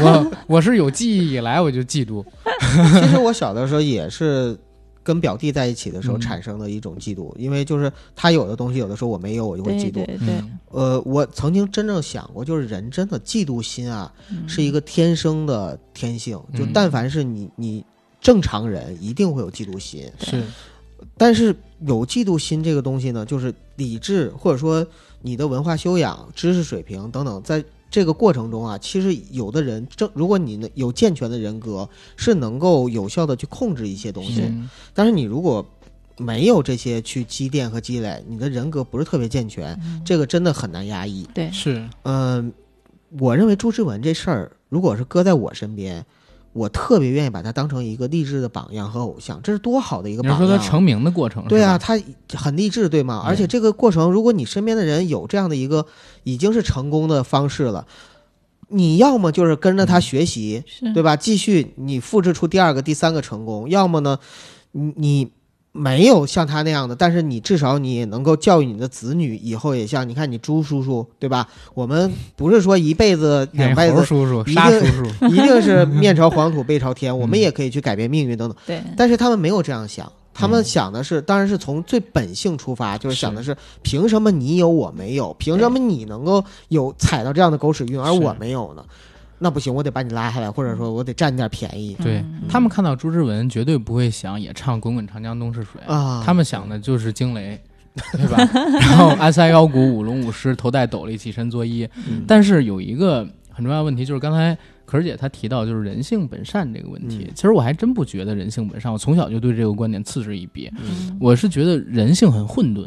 [0.00, 2.24] 我我是有记忆以来我就嫉妒，
[3.02, 4.56] 其实我小的时候也是
[5.02, 10.04] 跟表弟在一起的时候嗯产生的一种嫉妒，因为就是他有的东西，有的时候我没有，我就会嫉妒。
[10.04, 10.18] 对
[10.70, 16.38] 呃，我曾经真正想过，就是人真的嫉妒心啊，嗯是一个天生的天性。
[16.54, 17.84] 就嗯但凡是你你
[18.20, 20.10] 正常人，一定会有嫉妒心。
[20.18, 20.42] 是
[21.16, 21.54] 但是
[21.86, 24.84] 有嫉妒心这个东西呢，就是理智或者说
[25.22, 34.42] 你的文化修养、知识水平等等，在这个过程中啊，其实有的人正，如果你有健全的人格，是能够有效的去控制一些东西。
[34.42, 35.64] 嗯但是你如果
[36.16, 41.22] 没有这些去积淀和积累，你的人格不是特别健全，嗯这个真的很难压抑。
[41.32, 42.52] 对是，嗯、
[43.20, 46.04] 我认为朱之文这事儿，如果是搁在我身边，
[46.52, 50.42] 我特别愿意把他当成一个励志的榜样和偶像，这是多好的一个你榜样。
[50.42, 51.44] 你说他成名的过程？
[51.46, 52.00] 对啊，他
[52.34, 53.22] 很励志，对吗？
[53.24, 55.86] 而且这个过程，如果你身边的人有这样的一个
[56.24, 57.86] 已经是成功的方式了，
[58.68, 61.14] 你要么就是跟着他学习，是对吧？
[61.16, 64.18] 继续你复制出第二个、第三个成功，要么呢，
[64.72, 65.30] 你你
[65.72, 71.46] 没有像他那样的，但是你至少你也能够教育你的子女，以后也像你看你朱叔叔，对吧？
[71.74, 78.56] 我们不是说一辈子、两辈子叔叔、一定沙叔叔， 一定是面朝黄土背朝天， 我们嗯也可以去改变命运等等。
[78.66, 85.32] 对但是他们没有这样想，他们嗯想的是，当然是从最本性出发，就是想的是凭什么你有我没有？
[85.38, 88.84] 凭什么你能够有踩到这样的狗屎运，而我没有呢？
[89.38, 96.22] 那不行，我得把你拉下来，或者说我得占你点便宜对嗯他们看到朱之文，绝对不会想也唱《滚滚长江东逝水》啊！
[96.24, 97.60] 他们想的就是惊雷，
[98.12, 98.38] 对吧？
[98.80, 101.88] 然后安塞腰鼓、舞龙舞狮、头戴斗笠、起身作揖。
[102.08, 107.26] 嗯但是有一个很重要的问题，就是刚才可儿姐她提到，就是人性本善这个问题。
[107.28, 110.70] 嗯其实我还真不觉得人性本善，我从小就对这个观点嗤之以鼻。
[110.80, 112.86] 嗯我是觉得人性很混沌，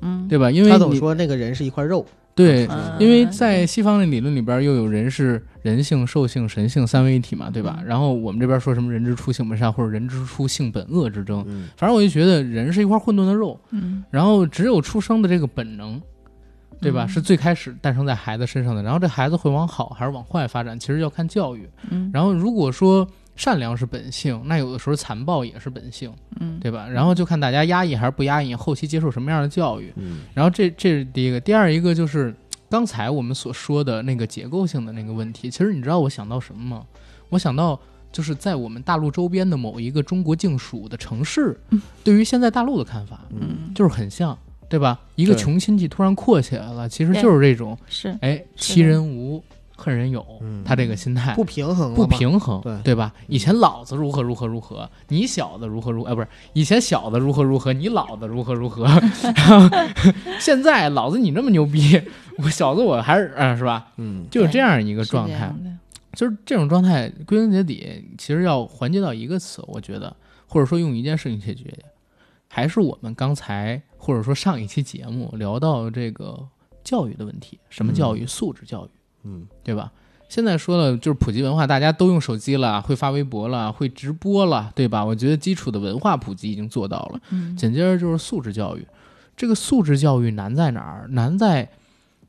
[0.00, 0.50] 嗯对吧？
[0.50, 2.04] 因为他总说那个人是一块肉，
[2.38, 7.78] 对，嗯因为在西方的理论里边，又有人是人性、兽性、神性三位一体嘛，对吧？
[7.80, 16.00] 嗯然后我们这边说什么人之初性本善，或者人之初性本恶之争，嗯反正我就觉得人是一块混沌的肉，嗯然后只有出生的这个本能，
[16.80, 17.06] 对吧？
[17.06, 21.68] 嗯是最开始诞生在孩子身上的，然后这孩子会往好还是往坏发展，其实要看教育。
[21.90, 23.04] 嗯然后如果说
[23.38, 26.88] 善良是本性，那有的时候残暴也是本性，嗯对吧？
[26.88, 29.92] 然后就看大家压抑还是不压抑，后期接受什么样的教育。
[29.94, 32.34] 嗯然后这这是第一个，第二一个就是
[32.68, 35.48] 刚才我们所说的那个结构性的那个问题。
[35.48, 36.84] 其实你知道我想到什么吗？
[37.28, 37.80] 我想到
[38.10, 41.56] 就是在我们大陆周边的某一个中国境属的城市，
[42.02, 44.36] 对于现在大陆的看法，嗯就是很像，
[44.68, 45.00] 对吧？
[45.14, 49.40] 一个穷亲戚突然阔起来了，其实就是这种，是哎，欺人无，
[49.80, 53.14] 恨人有，嗯他这个心态不平衡不平衡，对对吧？
[53.28, 59.00] 以前老子如何如何如何，你小子如何如哎，不是以前小子如何如何，你老子如何如何，然
[59.46, 59.78] 后
[60.40, 62.02] 现在老子你那么牛逼，
[62.38, 63.92] 我小子我还是嗯、是吧？
[63.98, 65.54] 嗯就是这样一个状态，
[66.14, 70.14] 就是这种状态归根结底，其实要环节到一个词，我觉得，
[70.48, 71.72] 或者说用一件事情解决，
[72.48, 76.48] 还是我们刚才或者说上一期节目聊到这个
[76.82, 78.26] 教育的问题，什么教育？
[78.26, 78.88] 素质教育。
[79.24, 79.90] 嗯对吧？
[80.28, 85.02] 现在说了就是普及文化，大家都用手机了，会发微博了，会直播了，对吧？
[85.04, 87.20] 我觉得基础的文化普及已经做到了。
[87.30, 88.86] 嗯紧接着就是素质教育，
[89.36, 91.06] 这个素质教育难在哪儿？
[91.10, 91.66] 难在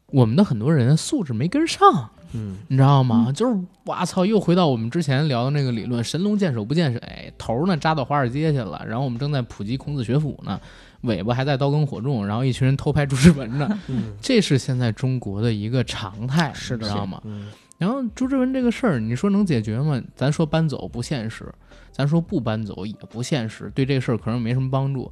[0.07, 3.33] 我们的很多人素质没跟上，嗯你知道吗？
[3.35, 10.57] 就是哇操，又回到我们之前聊的那个理论，神龙见首不见尾，头呢扎到华尔街去了，然后我们正在普及孔子学府呢，
[11.01, 17.21] 尾巴还在刀耕火种，然后一群人偷拍朱之文呢， 嗯，这是现在中国的一个常态，是的知道吗？
[17.25, 17.47] 嗯
[17.77, 20.01] 然后朱之文这个事儿，你说能解决吗？
[20.13, 21.45] 咱说搬走不现实，
[21.93, 25.09] 咱说不搬走也不现实，对这个事儿可能没什么帮助。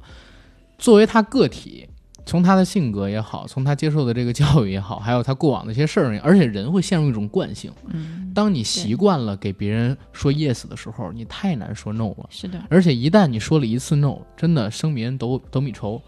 [0.76, 1.88] 作为他个体，
[2.28, 7.72] 从他的性格也好，从他接受的这个教育也好， 还有他过往的一些事儿，而且人会陷入一种惯性。
[7.86, 12.26] 嗯，当你习惯了给别人说 yes 的时候，你太难说 no 了。
[12.28, 16.00] 是的，而且一旦你说了一次 no，真的生米恩斗斗米仇，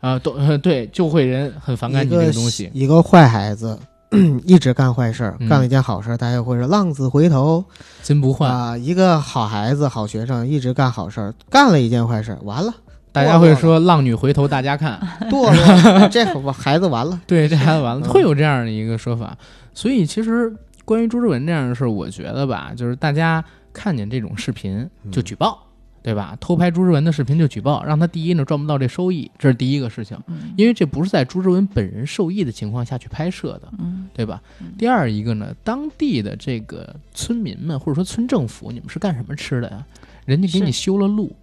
[0.00, 2.70] 啊、都呃对，就会人很反感你这个东西。
[2.72, 3.78] 一个坏孩子。
[4.46, 7.62] 一直干坏事儿，嗯干了一件好事儿，大家会说浪子回头
[8.02, 8.78] 金不换，啊。
[8.78, 12.72] 一个好孩子、好学生，一直干好事儿，干了一件坏事儿，完了，
[13.16, 15.00] 大家会说浪女回头大家看，
[15.30, 17.18] 堕落，这我孩子完了。
[17.26, 19.36] 对，这孩子完了，嗯会有这样的一个说法。
[19.72, 20.54] 所以其实
[20.84, 23.42] 关于朱之文这样的事儿，我觉得吧，就是大家
[23.72, 25.66] 看见这种视频就举报，
[26.02, 26.36] 对吧？
[26.40, 33.68] 偷拍朱之文的视频就举报，让他第一呢赚不到这收益，这是第一个事情，嗯因为这不是在朱之文本人受益的情况下去拍摄的。
[33.78, 34.68] 嗯对吧嗯？
[34.78, 39.84] 第二一个呢，当地的这个村民们或者说村政府，你们是干什么吃的呀？
[40.24, 41.34] 人家给你修了路，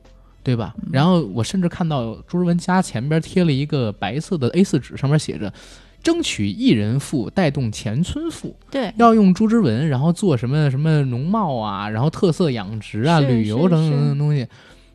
[0.44, 0.76] 对吧？
[0.78, 5.52] 嗯然后我甚至看到朱之文家前边贴了一个白色的 A4 纸，上面写着
[6.04, 14.46] “争取一人富，带动全村富”，对，要用朱之文，然后做什么什么农贸啊，然后特色养殖啊、旅游是等等等东西。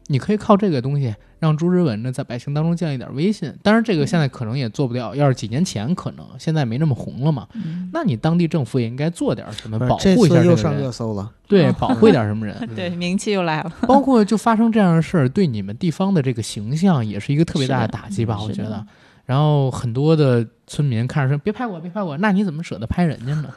[0.08, 3.54] 你可以靠这个东西让朱之文呢在百姓当中建立点威信。
[3.62, 7.46] 当然，这个现在可能也做不掉，要是几年前可能，现在没那么红了嘛。
[7.54, 12.56] 嗯那你当地政府也应该做点什么，保护一这次又上下这个人热搜了，对，保护一点什么人。
[12.74, 13.72] 对，名气又来了。
[13.86, 18.84] 包括就发生这样的事儿，对你们地方的这个形象也是一个特别大的打击吧，我觉得。
[19.26, 23.50] 然后很多的村民看着说：“别拍我，别拍我。”那你怎么舍得拍人家呢？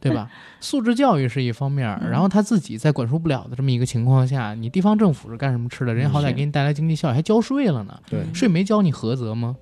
[0.00, 0.30] 对吧？
[0.60, 5.94] 素质教育是一方面然后他自己在管束不了的这么一个情况下，你地方政府是干什么吃的？
[5.94, 7.98] 人家好歹给你带来经济效益，还交税了呢。
[8.08, 9.56] 对税没交你何责吗？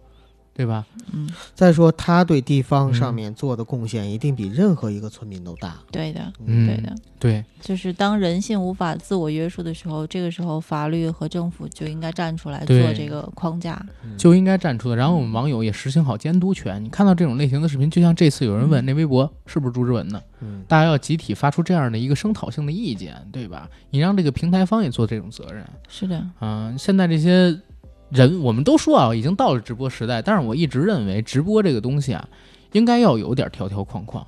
[0.57, 0.87] 对吧？
[1.13, 5.77] 嗯，再说他对地方嗯上面做的贡献，一定比任何一个村民都大。
[5.93, 6.95] 对的，嗯，对的。
[7.19, 13.85] 对，就是当人性无法自我约束的时候，这个时候法律和政府就应该站出来做这个框架。
[14.17, 14.97] 就应该站出来。
[14.97, 16.83] 然后我们网友也实行好监督权。
[16.83, 23.69] 你看到这种类型的视频，就像这次有人问那微博是不是朱之文呢，嗯，大家要集体发出这样的一个声讨性的意见，对吧？
[23.91, 25.65] 你让这个平台方也做这种责任。
[25.89, 27.59] 是的，嗯、现在这些
[28.11, 32.29] 人，我们都说啊，已经到了直播时代，但是我一直认为直播这个东西啊，
[32.73, 34.25] 应该要有点条条框框。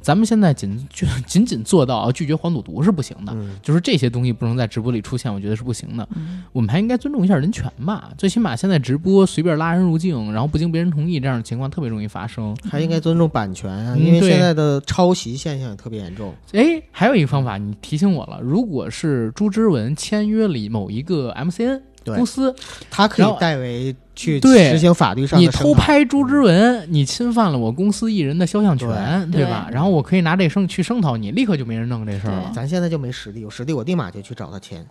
[0.00, 6.08] 咱们现在仅就仅仅做到啊拒绝黄赌毒是不行的，嗯就是这些东西不能在直播里出现，我觉得是不行的。
[6.14, 12.56] 嗯，我们还应该尊重一下人权吧，最起码现在直播随便拉人入境，然后不经别人同意这样的情况特别容易发生。
[12.70, 16.32] 还应该尊重版权啊，嗯因为现在的抄袭现象也特别严重。
[16.52, 21.80] 哎，还有一个方法，你提醒我了，如果是朱之文签约了某一个 MCN 对
[22.14, 22.54] 公司，
[22.90, 29.68] 他可以代为去对实行法律上你偷拍朱之文，你侵犯了我公司艺人的肖像权，对吧？
[29.70, 32.52] 然后我可以拿这声去声讨你，立刻就没人弄这事儿了。
[32.54, 34.86] 咱现在就没实力，有实力我立马就去找他签。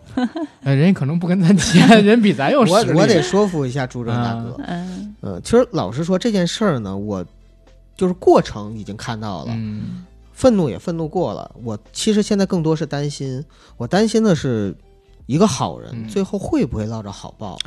[0.62, 2.98] 呃， 人家可能不跟咱签， 人比咱有实力。
[2.98, 4.56] 我得说服一下朱之文大哥。
[4.66, 7.24] 嗯，呃，其实老实说这件事儿呢，我
[7.96, 11.50] 就是过程已经看到了，嗯，愤怒也愤怒过了。
[11.64, 13.42] 我其实现在更多是担心，
[13.76, 14.74] 我担心的是
[15.26, 17.58] 一个好人、嗯最后会不会落着好报。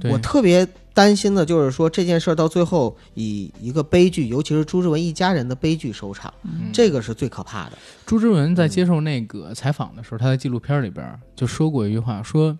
[0.00, 7.78] 对我特别担心的就是说这件事儿到最后以一个悲剧，尤其是朱之文一家人的悲剧收场，嗯这个是最可怕的。
[8.06, 12.56] 朱之文在接受那个采访的时候，他在纪录片里边就说过一句话，说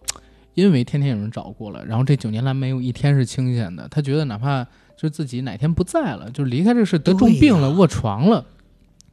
[0.55, 8.45] 因为天天有人找过了，然后这九年来没有一天是清闲的，他觉得哪怕就自己哪天不在了，就离开这个世，得重病了，卧床了，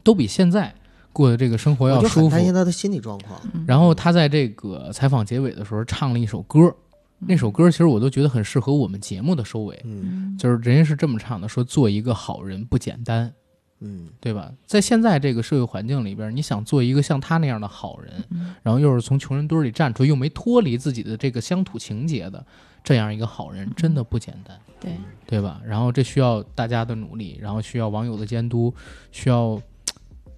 [0.02, 0.74] 都比现在
[1.16, 2.44] 过的这个生活要舒服很担。
[2.44, 3.40] 心他的心理状况。
[3.66, 6.76] 然后他在这个采访结尾的时候唱了一首歌，
[7.20, 13.34] 那首歌其实我都觉得很适合我们节目的收尾，嗯就是人家是这么唱的，说做一个好人不简单。
[13.80, 14.52] 嗯，对吧？
[14.66, 22.44] 在现在这个社会环境里边，你想做一个像他那样的好人，嗯然后又是从穷人堆里站出来，又没脱离自己的这个乡土情节的
[22.84, 24.98] 这样一个好人，真的不简单，对，
[25.28, 25.62] 对吧？
[25.66, 28.74] 然后这需要大家的努力，然后需要网友的监督，
[29.12, 29.62] 需要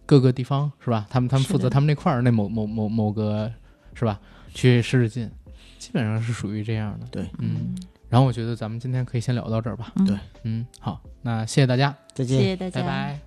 [0.08, 1.06] 各个地方是吧？
[1.08, 3.52] 他们他们负责他们那块儿那某某某某个
[3.94, 4.20] 是吧？
[4.54, 5.30] 去使使劲，
[5.78, 7.06] 基本上是属于这样的。
[7.12, 7.78] 对，嗯。
[8.10, 9.92] 然后我觉得咱们今天可以先聊到这儿吧。
[9.98, 12.46] 嗯对嗯，好，那谢谢大家，再见谢。
[12.46, 12.82] 谢大家。
[12.82, 13.27] 拜拜。